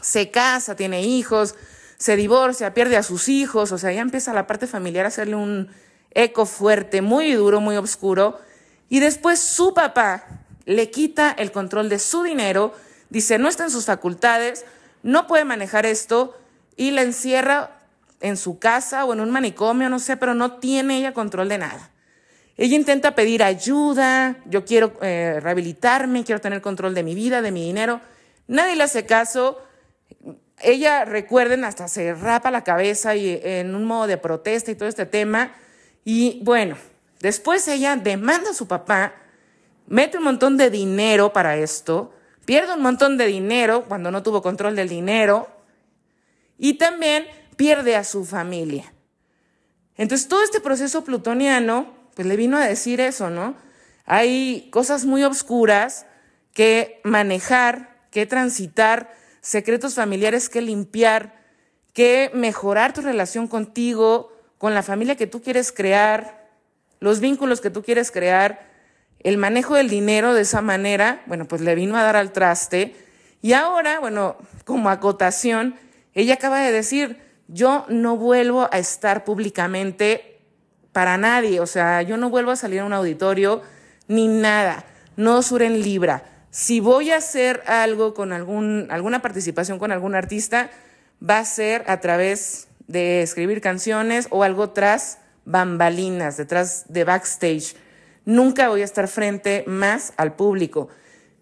se 0.00 0.32
casa, 0.32 0.74
tiene 0.74 1.02
hijos, 1.02 1.54
se 1.96 2.16
divorcia, 2.16 2.74
pierde 2.74 2.96
a 2.96 3.04
sus 3.04 3.28
hijos, 3.28 3.70
o 3.70 3.78
sea, 3.78 3.92
ya 3.92 4.00
empieza 4.00 4.32
la 4.32 4.48
parte 4.48 4.66
familiar 4.66 5.04
a 5.04 5.08
hacerle 5.10 5.36
un 5.36 5.68
eco 6.10 6.44
fuerte, 6.44 7.02
muy 7.02 7.30
duro, 7.34 7.60
muy 7.60 7.76
oscuro, 7.76 8.40
y 8.88 8.98
después 8.98 9.38
su 9.38 9.74
papá 9.74 10.24
le 10.64 10.90
quita 10.90 11.30
el 11.30 11.52
control 11.52 11.88
de 11.88 12.00
su 12.00 12.24
dinero, 12.24 12.74
dice, 13.10 13.38
no 13.38 13.46
está 13.46 13.62
en 13.62 13.70
sus 13.70 13.84
facultades, 13.84 14.64
no 15.04 15.28
puede 15.28 15.44
manejar 15.44 15.86
esto, 15.86 16.36
y 16.74 16.90
la 16.90 17.02
encierra 17.02 17.78
en 18.20 18.36
su 18.36 18.58
casa 18.58 19.04
o 19.04 19.12
en 19.12 19.20
un 19.20 19.30
manicomio, 19.30 19.88
no 19.88 20.00
sé, 20.00 20.16
pero 20.16 20.34
no 20.34 20.54
tiene 20.58 20.98
ella 20.98 21.14
control 21.14 21.48
de 21.48 21.58
nada. 21.58 21.91
Ella 22.62 22.76
intenta 22.76 23.16
pedir 23.16 23.42
ayuda, 23.42 24.36
yo 24.44 24.64
quiero 24.64 24.92
eh, 25.02 25.40
rehabilitarme, 25.40 26.22
quiero 26.22 26.40
tener 26.40 26.62
control 26.62 26.94
de 26.94 27.02
mi 27.02 27.12
vida, 27.12 27.42
de 27.42 27.50
mi 27.50 27.64
dinero. 27.64 28.00
Nadie 28.46 28.76
le 28.76 28.84
hace 28.84 29.04
caso. 29.04 29.58
Ella, 30.60 31.04
recuerden, 31.04 31.64
hasta 31.64 31.88
se 31.88 32.14
rapa 32.14 32.52
la 32.52 32.62
cabeza 32.62 33.16
y 33.16 33.40
en 33.42 33.74
un 33.74 33.84
modo 33.84 34.06
de 34.06 34.16
protesta 34.16 34.70
y 34.70 34.76
todo 34.76 34.88
este 34.88 35.06
tema. 35.06 35.50
Y 36.04 36.38
bueno, 36.44 36.76
después 37.18 37.66
ella 37.66 37.96
demanda 37.96 38.50
a 38.50 38.54
su 38.54 38.68
papá, 38.68 39.12
mete 39.88 40.18
un 40.18 40.22
montón 40.22 40.56
de 40.56 40.70
dinero 40.70 41.32
para 41.32 41.56
esto, 41.56 42.14
pierde 42.44 42.74
un 42.74 42.82
montón 42.82 43.16
de 43.16 43.26
dinero 43.26 43.86
cuando 43.88 44.12
no 44.12 44.22
tuvo 44.22 44.40
control 44.40 44.76
del 44.76 44.88
dinero 44.88 45.48
y 46.58 46.74
también 46.74 47.26
pierde 47.56 47.96
a 47.96 48.04
su 48.04 48.24
familia. 48.24 48.94
Entonces, 49.96 50.28
todo 50.28 50.44
este 50.44 50.60
proceso 50.60 51.02
plutoniano 51.02 52.01
pues 52.14 52.26
le 52.26 52.36
vino 52.36 52.56
a 52.56 52.66
decir 52.66 53.00
eso, 53.00 53.30
¿no? 53.30 53.56
Hay 54.04 54.68
cosas 54.70 55.04
muy 55.04 55.22
obscuras 55.24 56.06
que 56.52 57.00
manejar, 57.04 57.96
que 58.10 58.26
transitar, 58.26 59.12
secretos 59.40 59.94
familiares 59.94 60.48
que 60.48 60.60
limpiar, 60.60 61.34
que 61.92 62.30
mejorar 62.34 62.92
tu 62.92 63.00
relación 63.00 63.48
contigo, 63.48 64.32
con 64.58 64.74
la 64.74 64.82
familia 64.82 65.16
que 65.16 65.26
tú 65.26 65.42
quieres 65.42 65.72
crear, 65.72 66.48
los 67.00 67.20
vínculos 67.20 67.60
que 67.60 67.70
tú 67.70 67.82
quieres 67.82 68.12
crear, 68.12 68.70
el 69.20 69.36
manejo 69.36 69.74
del 69.74 69.88
dinero 69.88 70.34
de 70.34 70.42
esa 70.42 70.62
manera, 70.62 71.22
bueno, 71.26 71.46
pues 71.46 71.60
le 71.60 71.74
vino 71.74 71.96
a 71.96 72.02
dar 72.02 72.16
al 72.16 72.32
traste. 72.32 72.94
Y 73.40 73.54
ahora, 73.54 73.98
bueno, 73.98 74.36
como 74.64 74.88
acotación, 74.88 75.74
ella 76.14 76.34
acaba 76.34 76.60
de 76.60 76.70
decir, 76.72 77.20
yo 77.48 77.86
no 77.88 78.16
vuelvo 78.16 78.68
a 78.70 78.78
estar 78.78 79.24
públicamente 79.24 80.31
para 80.92 81.16
nadie. 81.16 81.60
O 81.60 81.66
sea, 81.66 82.02
yo 82.02 82.16
no 82.16 82.30
vuelvo 82.30 82.50
a 82.50 82.56
salir 82.56 82.80
a 82.80 82.84
un 82.84 82.92
auditorio 82.92 83.62
ni 84.08 84.28
nada. 84.28 84.84
No 85.16 85.42
suren 85.42 85.82
libra. 85.82 86.24
Si 86.50 86.80
voy 86.80 87.10
a 87.10 87.16
hacer 87.16 87.62
algo 87.66 88.14
con 88.14 88.32
algún, 88.32 88.86
alguna 88.90 89.22
participación 89.22 89.78
con 89.78 89.90
algún 89.90 90.14
artista, 90.14 90.70
va 91.26 91.38
a 91.38 91.44
ser 91.44 91.84
a 91.86 92.00
través 92.00 92.68
de 92.88 93.22
escribir 93.22 93.60
canciones 93.60 94.26
o 94.30 94.42
algo 94.42 94.70
tras 94.70 95.18
bambalinas, 95.44 96.36
detrás 96.36 96.84
de 96.88 97.04
backstage. 97.04 97.74
Nunca 98.24 98.68
voy 98.68 98.82
a 98.82 98.84
estar 98.84 99.08
frente 99.08 99.64
más 99.66 100.12
al 100.16 100.34
público. 100.34 100.88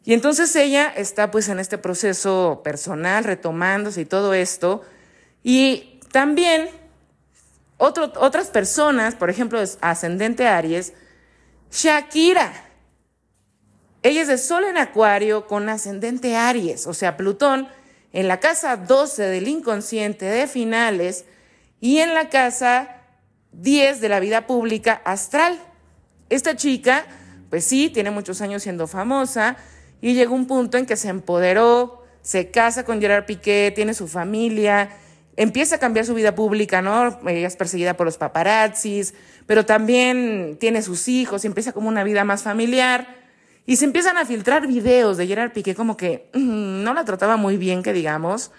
Y 0.05 0.15
entonces 0.15 0.55
ella 0.57 0.93
está 0.97 1.31
pues 1.31 1.49
en 1.49 1.59
este 1.59 1.77
proceso 1.77 2.63
personal, 2.65 3.25
retomándose 3.25 4.03
y 4.03 4.07
todo 4.07 4.33
esto. 4.33 4.83
Y 5.43 6.01
también 6.13 6.69
otras 7.81 8.49
personas, 8.49 9.15
por 9.15 9.31
ejemplo, 9.31 9.59
ascendente 9.81 10.47
Aries, 10.47 10.93
Shakira. 11.73 12.53
Ella 14.03 14.23
es 14.23 14.29
de 14.29 14.39
Sol 14.39 14.65
en 14.65 14.79
Acuario 14.79 15.47
con 15.47 15.69
ascendente 15.69 16.37
Aries, 16.37 16.87
o 16.87 16.95
sea, 16.95 17.17
Plutón 17.17 17.69
en 18.13 18.29
la 18.29 18.41
casa 18.41 18.77
12 18.77 19.23
del 19.23 19.49
inconsciente 19.49 20.27
de 20.27 20.47
finales 20.47 21.25
y 21.81 21.99
en 21.99 22.15
la 22.15 22.29
casa 22.29 22.97
10 23.53 24.01
de 24.01 24.09
la 24.09 24.21
vida 24.21 24.47
pública 24.47 25.01
astral. 25.05 25.59
Esta 26.29 26.57
chica, 26.57 27.05
pues 27.51 27.65
sí, 27.65 27.89
tiene 27.89 28.11
muchos 28.11 28.41
años 28.41 28.63
siendo 28.63 28.87
famosa 28.87 29.57
y 30.01 30.15
llegó 30.15 30.35
un 30.35 30.47
punto 30.47 30.79
en 30.79 30.87
que 30.87 30.97
se 30.97 31.09
empoderó, 31.09 32.05
se 32.23 32.51
casa 32.51 32.85
con 32.85 33.01
Gerard 33.01 33.27
Piqué, 33.27 33.73
tiene 33.75 33.95
su 33.95 34.09
familia, 34.09 34.91
empieza 35.41 35.77
a 35.77 35.79
cambiar 35.79 36.05
su 36.05 36.13
vida 36.13 36.35
pública, 36.35 36.83
¿no? 36.83 37.19
Ella 37.27 37.49
es 37.49 37.57
perseguida 37.57 37.97
por 37.97 38.05
los 38.05 38.19
paparazzis, 38.19 39.15
pero 39.47 39.65
también 39.65 40.59
tiene 40.61 40.83
sus 40.83 41.09
hijos 41.09 41.43
y 41.43 41.47
empieza 41.47 41.73
como 41.73 41.89
una 41.89 42.05
vida 42.05 42.25
más 42.25 42.43
familiar. 42.43 43.17
Y 43.65 43.77
se 43.77 43.87
empiezan 43.87 44.19
a 44.19 44.27
filtrar 44.27 44.67
videos 44.67 45.17
de 45.17 45.27
Gerard 45.27 45.53
Piqué 45.53 45.75
como 45.75 45.97
que 45.97 46.29
mm, 46.35 46.83
no 46.83 46.93
la 46.93 47.07
trataba 47.07 47.39
muy 47.39 47.57
bien, 47.57 47.83
que 47.83 47.95
digamos. 47.95 48.53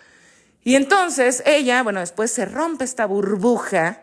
Y 0.63 0.73
entonces 0.73 1.43
ella, 1.45 1.83
bueno, 1.83 2.00
después 2.00 2.31
se 2.31 2.45
rompe 2.45 2.83
esta 2.83 3.05
burbuja 3.05 4.01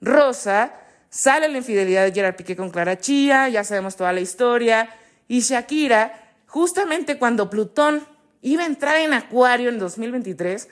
rosa, 0.00 0.74
sale 1.08 1.48
la 1.48 1.58
infidelidad 1.58 2.04
de 2.04 2.12
Gerard 2.12 2.36
Piqué 2.36 2.54
con 2.54 2.70
Clara 2.70 2.98
Chía, 2.98 3.48
ya 3.48 3.64
sabemos 3.64 3.96
toda 3.96 4.12
la 4.12 4.20
historia. 4.20 4.90
Y 5.26 5.40
Shakira, 5.40 6.36
justamente 6.46 7.18
cuando 7.18 7.50
Plutón 7.50 8.06
iba 8.42 8.62
a 8.62 8.66
entrar 8.66 8.98
en 8.98 9.12
Acuario 9.12 9.70
en 9.70 9.80
2023, 9.80 10.68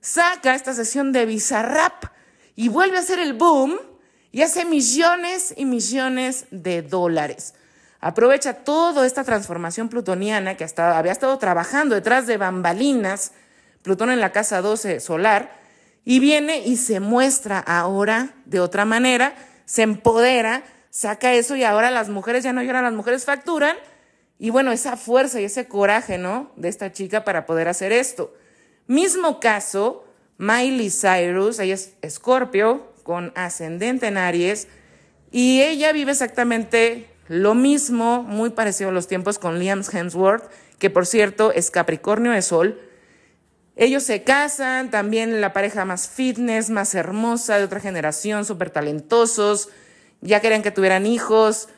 saca 0.00 0.54
esta 0.54 0.74
sesión 0.74 1.12
de 1.12 1.26
Bizarrap 1.26 2.04
y 2.56 2.68
vuelve 2.68 2.96
a 2.96 3.00
hacer 3.00 3.18
el 3.18 3.34
boom 3.34 3.78
y 4.32 4.42
hace 4.42 4.64
millones 4.64 5.54
y 5.56 5.64
millones 5.64 6.46
de 6.50 6.82
dólares. 6.82 7.54
Aprovecha 8.00 8.54
toda 8.54 9.04
esta 9.06 9.24
transformación 9.24 9.88
plutoniana 9.88 10.56
que 10.56 10.66
había 10.76 11.12
estado 11.12 11.36
trabajando 11.38 11.94
detrás 11.94 12.26
de 12.26 12.38
bambalinas, 12.38 13.32
Plutón 13.82 14.10
en 14.10 14.20
la 14.20 14.30
casa 14.30 14.60
12 14.60 15.00
solar, 15.00 15.58
y 16.04 16.20
viene 16.20 16.58
y 16.58 16.76
se 16.76 17.00
muestra 17.00 17.58
ahora 17.58 18.34
de 18.44 18.60
otra 18.60 18.84
manera, 18.84 19.34
se 19.64 19.82
empodera, 19.82 20.62
saca 20.90 21.32
eso 21.32 21.56
y 21.56 21.64
ahora 21.64 21.90
las 21.90 22.08
mujeres 22.08 22.44
ya 22.44 22.52
no 22.52 22.62
lloran, 22.62 22.84
las 22.84 22.92
mujeres 22.92 23.24
facturan. 23.24 23.76
Y 24.38 24.50
bueno, 24.50 24.72
esa 24.72 24.96
fuerza 24.96 25.40
y 25.40 25.44
ese 25.44 25.68
coraje, 25.68 26.18
¿no? 26.18 26.50
De 26.56 26.68
esta 26.68 26.92
chica 26.92 27.24
para 27.24 27.46
poder 27.46 27.68
hacer 27.68 27.92
esto. 27.92 28.34
Mismo 28.90 29.38
caso, 29.38 30.02
Miley 30.36 30.90
Cyrus, 30.90 31.60
ella 31.60 31.74
es 31.74 31.94
escorpio 32.02 32.92
con 33.04 33.32
ascendente 33.36 34.08
en 34.08 34.18
Aries 34.18 34.66
y 35.30 35.62
ella 35.62 35.92
vive 35.92 36.10
exactamente 36.10 37.06
lo 37.28 37.54
mismo, 37.54 38.24
muy 38.24 38.50
parecido 38.50 38.90
a 38.90 38.92
los 38.92 39.06
tiempos 39.06 39.38
con 39.38 39.60
Liam 39.60 39.84
Hemsworth, 39.92 40.50
que 40.80 40.90
por 40.90 41.06
cierto 41.06 41.52
es 41.52 41.70
Capricornio 41.70 42.32
de 42.32 42.42
Sol. 42.42 42.80
Ellos 43.76 44.02
se 44.02 44.24
casan, 44.24 44.90
también 44.90 45.40
la 45.40 45.52
pareja 45.52 45.84
más 45.84 46.08
fitness, 46.08 46.68
más 46.68 46.92
hermosa, 46.96 47.58
de 47.58 47.64
otra 47.66 47.78
generación, 47.78 48.44
súper 48.44 48.70
talentosos, 48.70 49.68
ya 50.20 50.40
querían 50.40 50.64
que 50.64 50.72
tuvieran 50.72 51.06
hijos, 51.06 51.68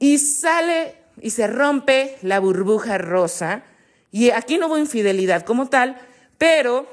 y 0.00 0.18
sale 0.18 0.96
y 1.20 1.30
se 1.30 1.46
rompe 1.46 2.18
la 2.22 2.40
burbuja 2.40 2.98
rosa, 2.98 3.62
y 4.10 4.30
aquí 4.30 4.58
no 4.58 4.66
hubo 4.66 4.78
infidelidad 4.78 5.44
como 5.44 5.68
tal, 5.68 5.96
pero 6.38 6.86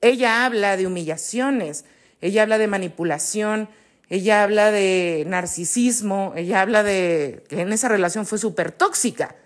ella 0.00 0.44
habla 0.44 0.76
de 0.76 0.86
humillaciones, 0.86 1.84
ella 2.20 2.42
habla 2.42 2.58
de 2.58 2.66
manipulación, 2.66 3.68
ella 4.08 4.42
habla 4.42 4.70
de 4.70 5.24
narcisismo, 5.26 6.32
ella 6.36 6.60
habla 6.60 6.82
de 6.82 7.44
que 7.48 7.60
en 7.60 7.72
esa 7.72 7.88
relación 7.88 8.26
fue 8.26 8.38
súper 8.38 8.70
tóxica. 8.72 9.36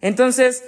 Entonces, 0.00 0.64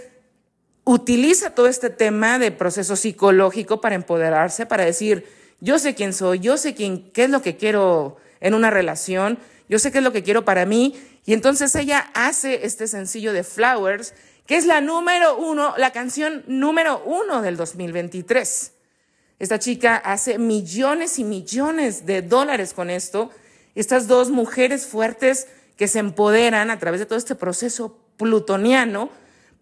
utiliza 0.85 1.51
todo 1.51 1.67
este 1.67 1.91
tema 1.91 2.39
de 2.39 2.51
proceso 2.51 2.97
psicológico 2.97 3.81
para 3.81 3.95
empoderarse, 3.95 4.67
para 4.67 4.85
decir, 4.85 5.27
yo 5.61 5.79
sé 5.79 5.95
quién 5.95 6.13
soy, 6.13 6.41
yo 6.41 6.57
sé 6.57 6.75
quién, 6.75 7.11
qué 7.13 7.25
es 7.25 7.31
lo 7.31 7.41
que 7.41 7.57
quiero 7.57 8.17
en 8.41 8.55
una 8.55 8.71
relación, 8.71 9.39
yo 9.69 9.79
sé 9.79 9.93
qué 9.93 9.99
es 9.99 10.05
lo 10.05 10.13
que 10.13 10.23
quiero 10.23 10.45
para 10.45 10.67
mí. 10.67 11.01
Y 11.25 11.35
entonces 11.35 11.75
ella 11.77 12.11
hace 12.15 12.67
este 12.67 12.89
sencillo 12.89 13.33
de 13.33 13.45
Flowers 13.45 14.13
que 14.47 14.57
es 14.57 14.67
la 14.67 14.81
número 14.81 15.37
uno, 15.37 15.75
la 15.77 15.93
canción 15.93 16.45
número 16.47 17.03
uno 17.05 17.43
del 17.43 17.57
2023. 17.57 18.73
Esta 19.39 19.59
chica 19.59 19.97
hace 19.97 20.39
millones 20.39 21.19
y 21.19 21.25
millones 21.25 22.07
de 22.07 22.23
dólares 22.23 22.75
con 22.75 22.91
esto. 22.91 23.31
Estas 23.75 24.07
dos 24.07 24.31
mujeres 24.31 24.87
fuertes 24.87 25.49
que 25.77 25.89
se 25.89 25.99
empoderan 25.99 26.71
a 26.71 26.79
través 26.79 27.01
de 27.01 27.07
todo 27.07 27.19
este 27.19 27.35
proceso 27.35 27.99
plutoniano 28.17 29.11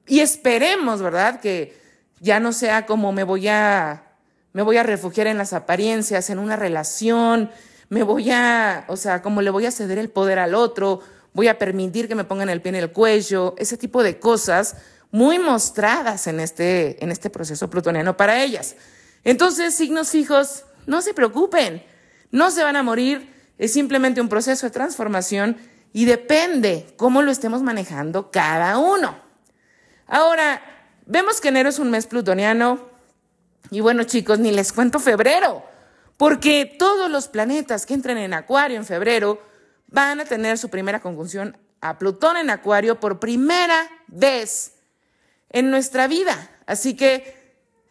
y 0.06 0.20
esperemos, 0.20 1.00
¿verdad? 1.02 1.40
Que 1.40 1.78
ya 2.20 2.40
no 2.40 2.52
sea 2.52 2.86
como 2.86 3.12
me 3.12 3.24
voy 3.24 3.48
a 3.48 4.06
me 4.52 4.62
voy 4.62 4.76
a 4.76 4.82
refugiar 4.82 5.26
en 5.26 5.38
las 5.38 5.52
apariencias, 5.52 6.30
en 6.30 6.38
una 6.38 6.56
relación, 6.56 7.50
me 7.88 8.02
voy 8.02 8.30
a, 8.30 8.84
o 8.88 8.96
sea, 8.96 9.22
como 9.22 9.42
le 9.42 9.50
voy 9.50 9.66
a 9.66 9.70
ceder 9.70 9.98
el 9.98 10.10
poder 10.10 10.38
al 10.38 10.54
otro, 10.54 11.00
voy 11.32 11.48
a 11.48 11.58
permitir 11.58 12.08
que 12.08 12.14
me 12.14 12.24
pongan 12.24 12.48
el 12.48 12.60
pie 12.60 12.70
en 12.70 12.76
el 12.76 12.92
cuello, 12.92 13.54
ese 13.58 13.76
tipo 13.76 14.02
de 14.02 14.18
cosas 14.18 14.76
muy 15.10 15.38
mostradas 15.38 16.26
en 16.26 16.40
este, 16.40 17.02
en 17.02 17.10
este 17.10 17.30
proceso 17.30 17.68
plutoniano 17.68 18.16
para 18.16 18.42
ellas. 18.42 18.76
Entonces, 19.24 19.74
signos 19.74 20.10
fijos, 20.10 20.64
no 20.86 21.02
se 21.02 21.14
preocupen, 21.14 21.82
no 22.30 22.50
se 22.50 22.62
van 22.62 22.76
a 22.76 22.82
morir, 22.82 23.32
es 23.58 23.72
simplemente 23.72 24.20
un 24.20 24.28
proceso 24.28 24.66
de 24.66 24.70
transformación 24.70 25.56
y 25.92 26.04
depende 26.04 26.94
cómo 26.96 27.22
lo 27.22 27.30
estemos 27.30 27.62
manejando 27.62 28.30
cada 28.30 28.78
uno. 28.78 29.18
Ahora, 30.06 30.62
vemos 31.06 31.40
que 31.40 31.48
enero 31.48 31.68
es 31.68 31.78
un 31.78 31.90
mes 31.90 32.06
plutoniano 32.06 32.88
y 33.70 33.80
bueno 33.80 34.04
chicos, 34.04 34.38
ni 34.38 34.50
les 34.50 34.72
cuento 34.72 34.98
febrero, 34.98 35.64
porque 36.16 36.76
todos 36.78 37.10
los 37.10 37.28
planetas 37.28 37.86
que 37.86 37.94
entren 37.94 38.18
en 38.18 38.34
Acuario 38.34 38.76
en 38.76 38.86
febrero 38.86 39.42
van 39.90 40.20
a 40.20 40.24
tener 40.24 40.58
su 40.58 40.68
primera 40.68 41.00
conjunción 41.00 41.56
a 41.80 41.98
Plutón 41.98 42.36
en 42.36 42.50
Acuario 42.50 43.00
por 43.00 43.20
primera 43.20 43.88
vez 44.06 44.74
en 45.48 45.70
nuestra 45.70 46.06
vida. 46.06 46.50
Así 46.66 46.94
que 46.94 47.40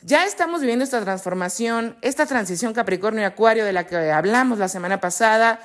ya 0.02 0.26
estamos 0.26 0.62
viviendo 0.62 0.86
esta 0.86 1.02
transformación, 1.02 1.98
esta 2.02 2.26
transición 2.26 2.74
Capricornio 2.74 3.22
y 3.22 3.26
Acuario 3.26 3.66
de 3.66 3.74
la 3.74 3.86
que 3.86 4.12
hablamos 4.12 4.60
la 4.60 4.70
semana 4.70 5.02
pasada, 5.02 5.60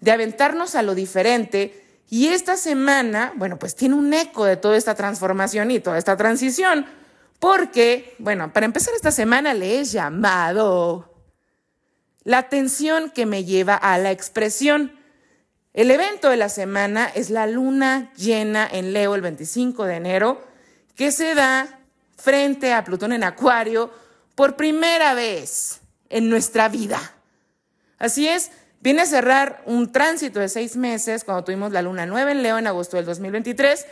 de 0.00 0.10
aventarnos 0.10 0.74
a 0.74 0.82
lo 0.82 0.94
diferente. 0.94 1.82
Y 2.08 2.28
esta 2.28 2.56
semana, 2.56 3.32
bueno, 3.36 3.58
pues 3.58 3.74
tiene 3.74 3.94
un 3.94 4.12
eco 4.14 4.44
de 4.44 4.56
toda 4.56 4.76
esta 4.76 4.94
transformación 4.94 5.70
y 5.70 5.80
toda 5.80 5.98
esta 5.98 6.16
transición, 6.16 6.86
porque, 7.38 8.14
bueno, 8.18 8.52
para 8.52 8.66
empezar 8.66 8.94
esta 8.94 9.10
semana 9.10 9.52
le 9.52 9.80
he 9.80 9.84
llamado 9.84 11.12
la 12.22 12.38
atención 12.38 13.10
que 13.10 13.26
me 13.26 13.44
lleva 13.44 13.74
a 13.74 13.98
la 13.98 14.10
expresión. 14.10 14.92
El 15.74 15.90
evento 15.90 16.30
de 16.30 16.36
la 16.36 16.48
semana 16.48 17.10
es 17.12 17.30
la 17.30 17.48
luna 17.48 18.12
llena 18.14 18.68
en 18.70 18.92
Leo 18.92 19.16
el 19.16 19.22
25 19.22 19.86
de 19.86 19.96
enero, 19.96 20.40
que 20.94 21.10
se 21.10 21.34
da 21.34 21.80
frente 22.16 22.72
a 22.72 22.84
Plutón 22.84 23.12
en 23.12 23.24
Acuario 23.24 23.90
por 24.36 24.54
primera 24.54 25.14
vez 25.14 25.80
en 26.10 26.30
nuestra 26.30 26.68
vida. 26.68 27.00
Así 27.98 28.28
es, 28.28 28.52
viene 28.82 29.02
a 29.02 29.06
cerrar 29.06 29.64
un 29.66 29.90
tránsito 29.90 30.38
de 30.38 30.48
seis 30.48 30.76
meses 30.76 31.24
cuando 31.24 31.42
tuvimos 31.42 31.72
la 31.72 31.82
luna 31.82 32.06
nueva 32.06 32.30
en 32.30 32.44
Leo 32.44 32.56
en 32.56 32.68
agosto 32.68 32.96
del 32.96 33.06
2023, 33.06 33.84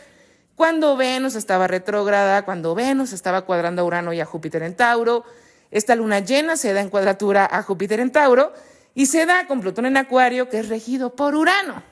cuando 0.55 0.95
Venus 0.95 1.35
estaba 1.35 1.67
retrógrada, 1.67 2.45
cuando 2.45 2.75
Venus 2.75 3.11
estaba 3.11 3.41
cuadrando 3.41 3.81
a 3.81 3.85
Urano 3.85 4.13
y 4.13 4.21
a 4.21 4.25
Júpiter 4.25 4.63
en 4.63 4.77
Tauro. 4.77 5.25
Esta 5.69 5.95
luna 5.95 6.21
llena 6.21 6.55
se 6.55 6.71
da 6.71 6.79
en 6.79 6.89
cuadratura 6.89 7.45
a 7.51 7.61
Júpiter 7.61 7.99
en 7.99 8.13
Tauro 8.13 8.53
y 8.95 9.07
se 9.07 9.25
da 9.25 9.47
con 9.47 9.61
Plutón 9.61 9.85
en 9.85 9.97
Acuario, 9.97 10.49
que 10.49 10.59
es 10.59 10.69
regido 10.69 11.15
por 11.15 11.35
Urano. 11.35 11.83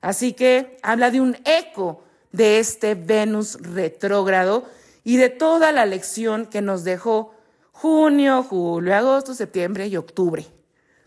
Así 0.00 0.32
que 0.32 0.78
habla 0.82 1.10
de 1.10 1.20
un 1.20 1.36
eco 1.44 2.04
de 2.32 2.58
este 2.58 2.94
Venus 2.94 3.58
retrógrado 3.60 4.68
y 5.04 5.16
de 5.16 5.28
toda 5.28 5.72
la 5.72 5.86
lección 5.86 6.46
que 6.46 6.62
nos 6.62 6.84
dejó 6.84 7.34
junio, 7.72 8.42
julio, 8.42 8.94
agosto, 8.94 9.34
septiembre 9.34 9.86
y 9.86 9.96
octubre. 9.96 10.46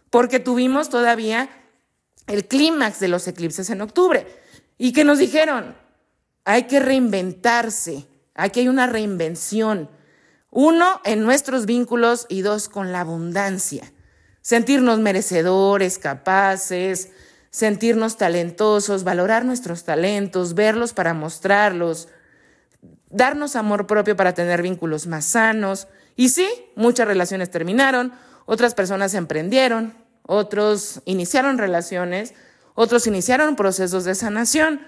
Porque 0.10 0.40
tuvimos 0.40 0.90
todavía 0.90 1.50
el 2.28 2.46
clímax 2.46 3.00
de 3.00 3.08
los 3.08 3.28
eclipses 3.28 3.70
en 3.70 3.82
octubre 3.82 4.28
y 4.78 4.94
que 4.94 5.04
nos 5.04 5.18
dijeron, 5.18 5.76
hay 6.46 6.64
que 6.64 6.80
reinventarse, 6.80 8.06
aquí 8.36 8.62
hay 8.62 8.68
una 8.68 8.88
reinvención. 8.88 9.90
Uno, 10.52 11.02
en 11.04 11.24
nuestros 11.24 11.66
vínculos 11.66 12.26
y 12.30 12.42
dos, 12.42 12.70
con 12.70 12.92
la 12.92 13.02
abundancia. 13.02 13.92
Sentirnos 14.42 15.00
merecedores, 15.00 16.00
capaces, 16.00 17.10
sentirnos 17.52 18.18
talentosos, 18.18 19.04
valorar 19.04 19.46
nuestros 19.46 19.84
talentos, 19.84 20.54
verlos 20.54 20.94
para 20.94 21.14
mostrarlos, 21.14 22.08
darnos 23.10 23.56
amor 23.56 23.88
propio 23.88 24.16
para 24.16 24.34
tener 24.34 24.62
vínculos 24.62 25.08
más 25.08 25.26
sanos. 25.26 25.88
Y 26.16 26.30
sí, 26.30 26.48
muchas 26.76 27.08
relaciones 27.08 27.50
terminaron, 27.50 28.14
otras 28.46 28.76
personas 28.76 29.14
emprendieron, 29.14 29.94
otros 30.24 31.02
iniciaron 31.06 31.58
relaciones, 31.58 32.34
otros 32.76 33.08
iniciaron 33.08 33.56
procesos 33.56 34.06
de 34.06 34.16
sanación. 34.16 34.82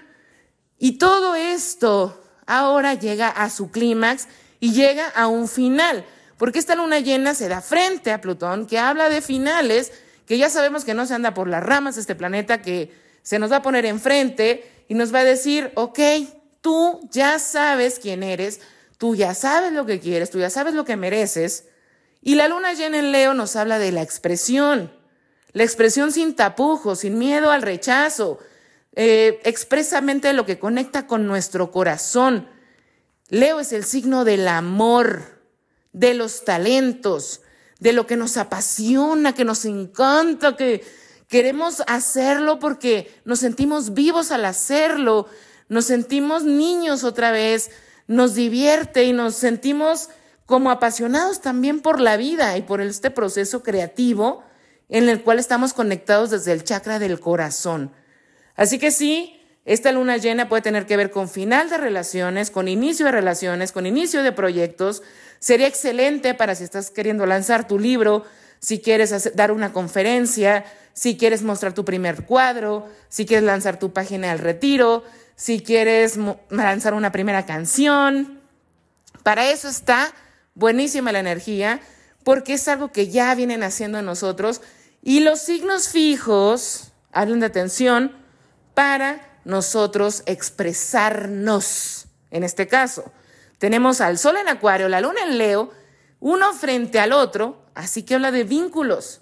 Y 0.78 0.98
todo 0.98 1.34
esto 1.34 2.22
ahora 2.46 2.94
llega 2.94 3.28
a 3.28 3.50
su 3.50 3.70
clímax 3.70 4.28
y 4.60 4.72
llega 4.72 5.08
a 5.08 5.26
un 5.26 5.48
final, 5.48 6.04
porque 6.42 6.58
esta 6.58 6.74
luna 6.74 6.98
llena 6.98 7.34
se 7.34 7.46
da 7.46 7.60
frente 7.60 8.10
a 8.10 8.20
Plutón, 8.20 8.66
que 8.66 8.80
habla 8.80 9.08
de 9.08 9.22
finales, 9.22 9.92
que 10.26 10.38
ya 10.38 10.50
sabemos 10.50 10.84
que 10.84 10.92
no 10.92 11.06
se 11.06 11.14
anda 11.14 11.34
por 11.34 11.46
las 11.46 11.62
ramas 11.62 11.96
este 11.96 12.16
planeta, 12.16 12.60
que 12.60 12.92
se 13.22 13.38
nos 13.38 13.52
va 13.52 13.58
a 13.58 13.62
poner 13.62 13.86
enfrente 13.86 14.84
y 14.88 14.94
nos 14.94 15.14
va 15.14 15.20
a 15.20 15.24
decir, 15.24 15.70
ok, 15.76 16.00
Tú 16.62 17.00
ya 17.10 17.40
sabes 17.40 17.98
quién 17.98 18.22
eres, 18.22 18.60
tú 18.96 19.16
ya 19.16 19.34
sabes 19.34 19.72
lo 19.72 19.84
que 19.84 19.98
quieres, 19.98 20.30
tú 20.30 20.38
ya 20.38 20.48
sabes 20.48 20.74
lo 20.74 20.84
que 20.84 20.96
mereces. 20.96 21.64
Y 22.22 22.36
la 22.36 22.46
luna 22.46 22.72
llena 22.72 23.00
en 23.00 23.10
Leo 23.10 23.34
nos 23.34 23.56
habla 23.56 23.80
de 23.80 23.90
la 23.90 24.00
expresión, 24.00 24.92
la 25.52 25.64
expresión 25.64 26.12
sin 26.12 26.36
tapujos, 26.36 27.00
sin 27.00 27.18
miedo 27.18 27.50
al 27.50 27.62
rechazo, 27.62 28.38
eh, 28.94 29.40
expresamente 29.42 30.32
lo 30.32 30.46
que 30.46 30.60
conecta 30.60 31.08
con 31.08 31.26
nuestro 31.26 31.72
corazón. 31.72 32.48
Leo 33.28 33.58
es 33.58 33.72
el 33.72 33.82
signo 33.82 34.24
del 34.24 34.46
amor, 34.46 35.31
de 35.92 36.14
los 36.14 36.44
talentos, 36.44 37.42
de 37.80 37.92
lo 37.92 38.06
que 38.06 38.16
nos 38.16 38.36
apasiona, 38.36 39.34
que 39.34 39.44
nos 39.44 39.64
encanta, 39.64 40.56
que 40.56 40.84
queremos 41.28 41.82
hacerlo 41.86 42.58
porque 42.58 43.12
nos 43.24 43.40
sentimos 43.40 43.94
vivos 43.94 44.30
al 44.30 44.44
hacerlo, 44.44 45.26
nos 45.68 45.86
sentimos 45.86 46.44
niños 46.44 47.04
otra 47.04 47.30
vez, 47.30 47.70
nos 48.06 48.34
divierte 48.34 49.04
y 49.04 49.12
nos 49.12 49.34
sentimos 49.34 50.10
como 50.46 50.70
apasionados 50.70 51.40
también 51.40 51.80
por 51.80 52.00
la 52.00 52.16
vida 52.16 52.56
y 52.56 52.62
por 52.62 52.80
este 52.80 53.10
proceso 53.10 53.62
creativo 53.62 54.44
en 54.88 55.08
el 55.08 55.22
cual 55.22 55.38
estamos 55.38 55.72
conectados 55.72 56.30
desde 56.30 56.52
el 56.52 56.64
chakra 56.64 56.98
del 56.98 57.18
corazón. 57.18 57.92
Así 58.54 58.78
que 58.78 58.90
sí, 58.90 59.41
esta 59.64 59.92
luna 59.92 60.16
llena 60.16 60.48
puede 60.48 60.62
tener 60.62 60.86
que 60.86 60.96
ver 60.96 61.10
con 61.10 61.28
final 61.28 61.70
de 61.70 61.78
relaciones, 61.78 62.50
con 62.50 62.66
inicio 62.66 63.06
de 63.06 63.12
relaciones, 63.12 63.70
con 63.70 63.86
inicio 63.86 64.22
de 64.22 64.32
proyectos. 64.32 65.02
Sería 65.38 65.68
excelente 65.68 66.34
para 66.34 66.54
si 66.54 66.64
estás 66.64 66.90
queriendo 66.90 67.26
lanzar 67.26 67.68
tu 67.68 67.78
libro, 67.78 68.24
si 68.58 68.80
quieres 68.80 69.34
dar 69.34 69.52
una 69.52 69.72
conferencia, 69.72 70.64
si 70.94 71.16
quieres 71.16 71.42
mostrar 71.42 71.74
tu 71.74 71.84
primer 71.84 72.24
cuadro, 72.24 72.88
si 73.08 73.24
quieres 73.24 73.44
lanzar 73.44 73.78
tu 73.78 73.92
página 73.92 74.32
al 74.32 74.40
retiro, 74.40 75.04
si 75.36 75.60
quieres 75.60 76.18
lanzar 76.50 76.94
una 76.94 77.12
primera 77.12 77.46
canción. 77.46 78.40
Para 79.22 79.50
eso 79.50 79.68
está 79.68 80.12
buenísima 80.54 81.12
la 81.12 81.20
energía, 81.20 81.80
porque 82.24 82.54
es 82.54 82.66
algo 82.66 82.90
que 82.90 83.08
ya 83.08 83.32
vienen 83.36 83.62
haciendo 83.62 84.02
nosotros. 84.02 84.60
Y 85.02 85.20
los 85.20 85.40
signos 85.40 85.88
fijos 85.88 86.92
hablan 87.12 87.40
de 87.40 87.46
atención 87.46 88.16
para 88.74 89.31
nosotros 89.44 90.22
expresarnos. 90.26 92.06
En 92.30 92.44
este 92.44 92.66
caso, 92.66 93.12
tenemos 93.58 94.00
al 94.00 94.18
Sol 94.18 94.36
en 94.36 94.48
Acuario, 94.48 94.88
la 94.88 95.00
Luna 95.00 95.22
en 95.24 95.38
Leo, 95.38 95.70
uno 96.20 96.52
frente 96.52 97.00
al 97.00 97.12
otro, 97.12 97.66
así 97.74 98.02
que 98.02 98.14
habla 98.14 98.30
de 98.30 98.44
vínculos. 98.44 99.20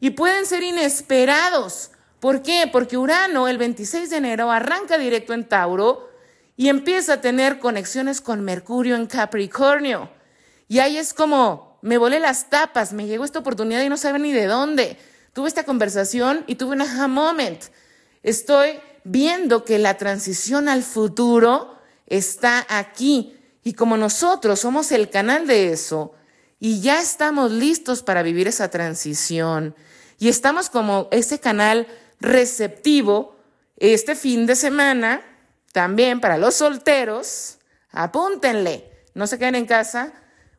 Y 0.00 0.10
pueden 0.10 0.46
ser 0.46 0.62
inesperados, 0.62 1.90
¿Por 2.20 2.42
qué? 2.42 2.68
Porque 2.70 2.96
Urano 2.96 3.46
el 3.46 3.58
26 3.58 4.10
de 4.10 4.16
enero 4.16 4.50
arranca 4.50 4.96
directo 4.98 5.34
en 5.34 5.44
Tauro 5.44 6.10
y 6.56 6.68
empieza 6.68 7.14
a 7.14 7.20
tener 7.20 7.58
conexiones 7.58 8.20
con 8.20 8.40
Mercurio 8.40 8.96
en 8.96 9.06
Capricornio. 9.06 10.10
Y 10.66 10.78
ahí 10.78 10.96
es 10.96 11.12
como, 11.12 11.78
me 11.82 11.98
volé 11.98 12.18
las 12.18 12.48
tapas, 12.48 12.92
me 12.92 13.06
llegó 13.06 13.24
esta 13.24 13.38
oportunidad 13.38 13.82
y 13.82 13.88
no 13.88 13.98
sabe 13.98 14.18
ni 14.18 14.32
de 14.32 14.46
dónde. 14.46 14.96
Tuve 15.34 15.48
esta 15.48 15.64
conversación 15.64 16.42
y 16.46 16.54
tuve 16.54 16.72
un 16.72 16.82
aha 16.82 17.06
moment. 17.06 17.62
Estoy 18.22 18.80
viendo 19.06 19.64
que 19.64 19.78
la 19.78 19.96
transición 19.96 20.68
al 20.68 20.82
futuro 20.82 21.78
está 22.06 22.66
aquí. 22.68 23.38
Y 23.62 23.74
como 23.74 23.96
nosotros 23.96 24.60
somos 24.60 24.92
el 24.92 25.10
canal 25.10 25.46
de 25.46 25.72
eso, 25.72 26.12
y 26.58 26.80
ya 26.80 27.00
estamos 27.00 27.52
listos 27.52 28.02
para 28.02 28.22
vivir 28.22 28.48
esa 28.48 28.70
transición, 28.70 29.74
y 30.18 30.28
estamos 30.28 30.70
como 30.70 31.08
ese 31.10 31.40
canal 31.40 31.86
receptivo 32.20 33.36
este 33.76 34.14
fin 34.14 34.46
de 34.46 34.56
semana, 34.56 35.22
también 35.72 36.20
para 36.20 36.38
los 36.38 36.54
solteros, 36.54 37.58
apúntenle, 37.90 38.90
no 39.14 39.26
se 39.26 39.38
queden 39.38 39.56
en 39.56 39.66
casa, 39.66 40.12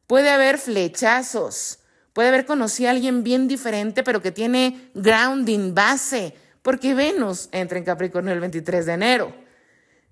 puede 0.06 0.30
haber 0.30 0.58
flechazos, 0.58 1.80
puede 2.14 2.28
haber 2.30 2.46
conocido 2.46 2.90
a 2.90 2.92
alguien 2.92 3.24
bien 3.24 3.48
diferente, 3.48 4.04
pero 4.04 4.22
que 4.22 4.32
tiene 4.32 4.92
grounding, 4.94 5.74
base, 5.74 6.36
porque 6.68 6.94
Venus 6.94 7.48
entra 7.54 7.78
en 7.78 7.86
Capricornio 7.86 8.34
el 8.34 8.42
23 8.42 8.86
de 8.86 8.92
enero. 8.92 9.34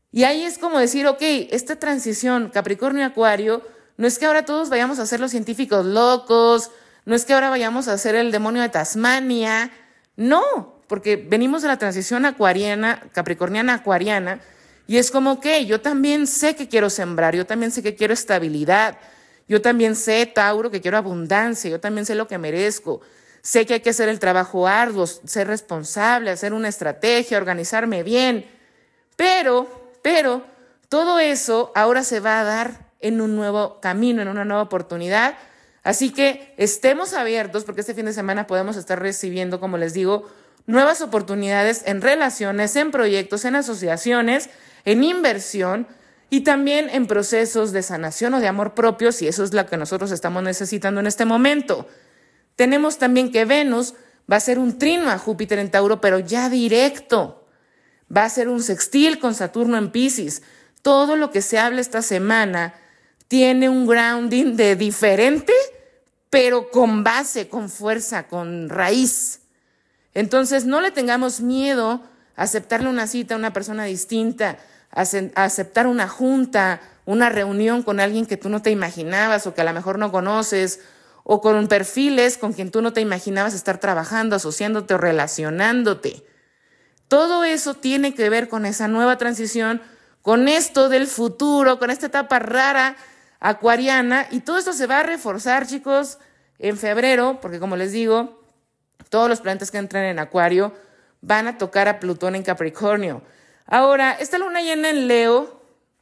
Y 0.10 0.24
ahí 0.24 0.44
es 0.44 0.58
como 0.58 0.80
decir, 0.80 1.06
ok, 1.06 1.22
esta 1.52 1.76
transición 1.76 2.50
Capricornio-Acuario, 2.50 3.62
no 3.98 4.08
es 4.08 4.18
que 4.18 4.26
ahora 4.26 4.46
todos 4.46 4.70
vayamos 4.70 5.00
a 5.00 5.06
ser 5.06 5.20
los 5.20 5.32
científicos 5.32 5.86
locos, 5.86 6.72
no 7.04 7.14
es 7.14 7.26
que 7.26 7.34
ahora 7.34 7.50
vayamos 7.50 7.90
a 7.90 7.98
ser 7.98 8.16
el 8.16 8.32
demonio 8.32 8.62
de 8.62 8.70
Tasmania, 8.70 9.70
no, 10.16 10.80
porque 10.88 11.18
venimos 11.18 11.62
de 11.62 11.68
la 11.68 11.78
transición 11.78 12.24
acuariana, 12.26 13.04
capricorniana-acuariana, 13.12 14.40
y 14.88 14.96
es 14.96 15.12
como 15.12 15.42
que 15.42 15.66
yo 15.66 15.82
también 15.82 16.26
sé 16.26 16.56
que 16.56 16.70
quiero 16.70 16.90
sembrar, 16.90 17.36
yo 17.36 17.46
también 17.46 17.72
sé 17.72 17.84
que 17.84 17.96
quiero 17.96 18.14
estabilidad, 18.14 18.98
yo 19.50 19.62
también 19.62 19.94
sé, 19.94 20.26
Tauro, 20.26 20.72
que 20.72 20.80
quiero 20.80 20.96
abundancia, 20.96 21.70
yo 21.70 21.82
también 21.82 22.06
sé 22.06 22.16
lo 22.16 22.30
que 22.30 22.38
merezco, 22.38 23.02
sé 23.46 23.68
que 23.68 23.76
hay 23.76 23.80
que 23.82 23.92
hacer 23.92 24.10
el 24.10 24.18
trabajo 24.18 24.68
arduo, 24.68 25.06
ser 25.06 25.48
responsable, 25.48 26.32
hacer 26.32 26.52
una 26.52 26.68
estrategia, 26.68 27.38
organizarme 27.38 28.02
bien, 28.02 28.50
pero, 29.16 29.94
pero, 30.02 30.44
todo 30.90 31.20
eso 31.20 31.72
ahora 31.76 32.04
se 32.04 32.20
va 32.20 32.40
a 32.40 32.44
dar 32.44 32.90
en 33.02 33.22
un 33.22 33.36
nuevo 33.36 33.80
camino, 33.82 34.24
en 34.24 34.30
una 34.30 34.46
nueva 34.46 34.64
oportunidad. 34.64 35.38
Así 35.84 36.12
que 36.12 36.56
estemos 36.58 37.14
abiertos 37.14 37.66
porque 37.66 37.82
este 37.82 37.94
fin 37.94 38.06
de 38.06 38.14
semana 38.14 38.48
podemos 38.48 38.78
estar 38.78 39.00
recibiendo, 39.00 39.60
como 39.60 39.78
les 39.78 39.94
digo, 39.94 40.28
nuevas 40.66 41.02
oportunidades 41.02 41.84
en 41.86 42.02
relaciones, 42.02 42.76
en 42.76 42.90
proyectos, 42.90 43.46
en 43.46 43.56
asociaciones, 43.56 44.50
en 44.86 45.04
inversión 45.04 45.88
y 46.32 46.42
también 46.42 46.90
en 46.90 47.06
procesos 47.06 47.72
de 47.74 47.84
sanación 47.84 48.34
o 48.34 48.40
de 48.40 48.48
amor 48.48 48.74
propio, 48.74 49.12
si 49.12 49.28
eso 49.28 49.44
es 49.44 49.54
lo 49.54 49.66
que 49.68 49.78
nosotros 49.78 50.12
estamos 50.12 50.42
necesitando 50.42 51.00
en 51.00 51.08
este 51.08 51.26
momento. 51.26 51.88
Tenemos 52.56 52.98
también 52.98 53.32
que 53.32 53.46
Venus 53.46 53.94
va 54.32 54.38
a 54.38 54.42
ser 54.42 54.60
un 54.60 54.78
trino 54.78 55.10
a 55.10 55.18
Júpiter 55.18 55.60
en 55.60 55.72
Tauro, 55.72 56.02
pero 56.02 56.20
ya 56.20 56.50
directo. 56.50 57.48
Va 58.16 58.24
a 58.24 58.30
ser 58.30 58.50
un 58.50 58.62
sextil 58.62 59.20
con 59.20 59.36
Saturno 59.36 59.78
en 59.78 59.92
Pisces. 59.92 60.42
Todo 60.82 61.16
lo 61.16 61.32
que 61.32 61.42
se 61.42 61.58
habla 61.60 61.82
esta 61.82 62.02
semana 62.02 62.76
tiene 63.28 63.70
un 63.70 63.88
grounding 63.88 64.56
de 64.56 64.76
diferente, 64.76 65.54
pero 66.30 66.70
con 66.70 67.04
base, 67.04 67.50
con 67.50 67.70
fuerza, 67.70 68.28
con 68.28 68.70
raíz. 68.70 69.42
Entonces, 70.14 70.66
no 70.66 70.82
le 70.82 70.92
tengamos 70.92 71.42
miedo 71.42 72.04
a 72.36 72.44
aceptarle 72.44 72.88
una 72.88 73.08
cita 73.08 73.36
a 73.36 73.38
una 73.38 73.54
persona 73.54 73.86
distinta, 73.86 74.58
a 74.92 75.02
aceptar 75.02 75.88
una 75.88 76.08
junta, 76.08 76.82
una 77.06 77.30
reunión 77.30 77.84
con 77.84 78.00
alguien 78.00 78.26
que 78.26 78.38
tú 78.38 78.50
no 78.50 78.62
te 78.62 78.72
imaginabas 78.72 79.46
o 79.46 79.54
que 79.54 79.62
a 79.62 79.66
lo 79.66 79.74
mejor 79.74 80.00
no 80.00 80.12
conoces, 80.12 80.80
o 81.28 81.42
con 81.42 81.68
perfiles 81.68 82.38
con 82.38 82.54
quien 82.54 82.70
tú 82.70 82.84
no 82.84 82.94
te 82.94 83.02
imaginabas 83.02 83.56
estar 83.56 83.80
trabajando, 83.80 84.36
asociándote 84.36 84.94
o 84.94 85.00
relacionándote. 85.00 86.24
Todo 87.08 87.44
eso 87.44 87.74
tiene 87.74 88.14
que 88.14 88.30
ver 88.30 88.48
con 88.48 88.64
esa 88.66 88.88
nueva 88.88 89.18
transición, 89.18 89.82
con 90.22 90.48
esto 90.48 90.88
del 90.88 91.08
futuro, 91.08 91.80
con 91.80 91.90
esta 91.90 92.06
etapa 92.06 92.38
rara 92.38 92.96
acuariana 93.40 94.28
y 94.30 94.42
todo 94.42 94.60
esto 94.60 94.72
se 94.72 94.86
va 94.86 95.00
a 95.00 95.04
reforzar, 95.04 95.66
chicos, 95.66 96.20
en 96.60 96.78
febrero, 96.78 97.40
porque 97.42 97.60
como 97.60 97.76
les 97.76 97.92
digo, 97.92 98.44
todos 99.10 99.28
los 99.28 99.42
planetas 99.42 99.72
que 99.72 99.80
entran 99.80 100.04
en 100.04 100.20
Acuario 100.20 100.76
van 101.22 101.48
a 101.48 101.58
tocar 101.58 101.88
a 101.88 102.00
Plutón 102.00 102.36
en 102.36 102.44
Capricornio. 102.44 103.24
Ahora, 103.66 104.12
esta 104.12 104.38
luna 104.38 104.62
llena 104.62 104.92
en 104.92 105.08
Leo, 105.08 105.60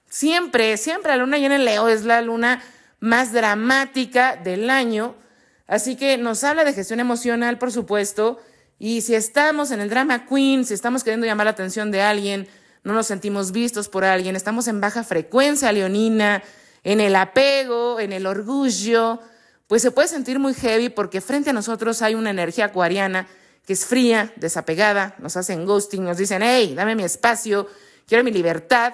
siempre, 0.10 0.76
siempre 0.76 1.14
la 1.14 1.18
luna 1.18 1.38
llena 1.38 1.56
en 1.56 1.64
Leo 1.64 1.88
es 1.88 2.04
la 2.04 2.22
luna 2.22 2.62
más 3.04 3.34
dramática 3.34 4.38
del 4.38 4.70
año, 4.70 5.14
así 5.68 5.98
que 5.98 6.18
nos 6.18 6.46
habla 6.46 6.64
de 6.64 6.72
gestión 6.72 7.02
emocional, 7.02 7.58
por 7.58 7.70
supuesto, 7.70 8.40
y 8.80 9.02
si 9.02 9.14
estamos 9.14 9.72
en 9.72 9.82
el 9.82 9.90
drama 9.90 10.26
queen, 10.26 10.64
si 10.64 10.74
estamos 10.74 11.04
queriendo 11.04 11.28
llamar 11.28 11.48
la 11.48 11.52
atención 11.52 11.92
de 11.92 12.02
alguien, 12.02 12.48
no 12.86 12.94
nos 12.94 13.08
sentimos 13.08 13.52
vistos 13.52 13.90
por 13.90 14.06
alguien, 14.06 14.38
estamos 14.38 14.70
en 14.70 14.80
baja 14.80 15.04
frecuencia 15.04 15.70
leonina, 15.74 16.44
en 16.86 17.02
el 17.02 17.18
apego, 17.18 18.00
en 18.00 18.14
el 18.14 18.26
orgullo, 18.26 19.20
pues 19.68 19.82
se 19.82 19.92
puede 19.92 20.08
sentir 20.08 20.40
muy 20.40 20.54
heavy 20.54 20.88
porque 20.88 21.20
frente 21.20 21.50
a 21.50 21.54
nosotros 21.54 22.02
hay 22.02 22.16
una 22.16 22.30
energía 22.30 22.68
acuariana 22.68 23.28
que 23.68 23.74
es 23.74 23.86
fría, 23.86 24.32
desapegada, 24.38 25.16
nos 25.20 25.36
hacen 25.36 25.66
ghosting, 25.66 26.06
nos 26.06 26.16
dicen, 26.16 26.42
hey, 26.42 26.74
dame 26.74 26.96
mi 26.96 27.04
espacio, 27.04 27.68
quiero 28.08 28.24
mi 28.24 28.32
libertad. 28.32 28.94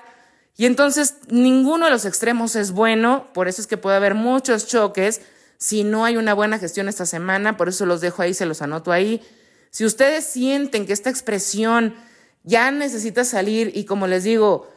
Y 0.60 0.66
entonces 0.66 1.16
ninguno 1.30 1.86
de 1.86 1.92
los 1.92 2.04
extremos 2.04 2.58
es 2.58 2.74
bueno, 2.74 3.28
por 3.34 3.48
eso 3.48 3.62
es 3.62 3.68
que 3.68 3.78
puede 3.78 3.96
haber 3.96 4.14
muchos 4.14 4.68
choques 4.68 5.22
si 5.58 5.86
no 5.86 6.04
hay 6.04 6.18
una 6.18 6.34
buena 6.34 6.60
gestión 6.60 6.90
esta 6.90 7.06
semana, 7.06 7.56
por 7.56 7.70
eso 7.70 7.86
los 7.86 8.02
dejo 8.02 8.24
ahí, 8.24 8.34
se 8.34 8.46
los 8.46 8.62
anoto 8.62 8.92
ahí. 8.92 9.22
Si 9.70 9.86
ustedes 9.86 10.26
sienten 10.26 10.86
que 10.86 10.92
esta 10.92 11.10
expresión 11.10 11.96
ya 12.44 12.72
necesita 12.72 13.24
salir 13.24 13.72
y 13.74 13.86
como 13.86 14.06
les 14.06 14.26
digo, 14.26 14.70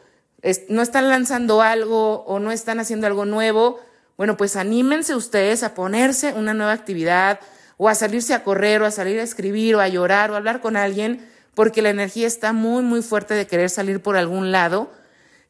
no 0.69 0.81
están 0.81 1.09
lanzando 1.09 1.61
algo 1.61 2.23
o 2.27 2.39
no 2.39 2.53
están 2.53 2.79
haciendo 2.79 3.05
algo 3.05 3.25
nuevo, 3.25 3.81
bueno, 4.15 4.37
pues 4.37 4.55
anímense 4.55 5.15
ustedes 5.15 5.63
a 5.63 5.73
ponerse 5.73 6.31
una 6.31 6.53
nueva 6.53 6.71
actividad 6.71 7.41
o 7.75 7.89
a 7.89 7.95
salirse 7.95 8.33
a 8.33 8.45
correr 8.45 8.81
o 8.81 8.85
a 8.85 8.91
salir 8.91 9.19
a 9.19 9.23
escribir 9.23 9.75
o 9.75 9.81
a 9.81 9.89
llorar 9.89 10.31
o 10.31 10.35
a 10.35 10.37
hablar 10.37 10.61
con 10.61 10.77
alguien, 10.77 11.29
porque 11.53 11.81
la 11.81 11.89
energía 11.89 12.25
está 12.25 12.53
muy, 12.53 12.83
muy 12.83 13.01
fuerte 13.01 13.33
de 13.33 13.47
querer 13.47 13.69
salir 13.69 14.01
por 14.01 14.15
algún 14.15 14.53
lado. 14.53 14.89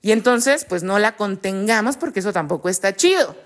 Y 0.04 0.12
entonces, 0.12 0.66
pues 0.66 0.84
no 0.84 1.00
la 1.00 1.16
contengamos 1.16 1.98
porque 1.98 2.20
eso 2.20 2.34
tampoco 2.34 2.68
está 2.68 2.94
chido. 2.94 3.38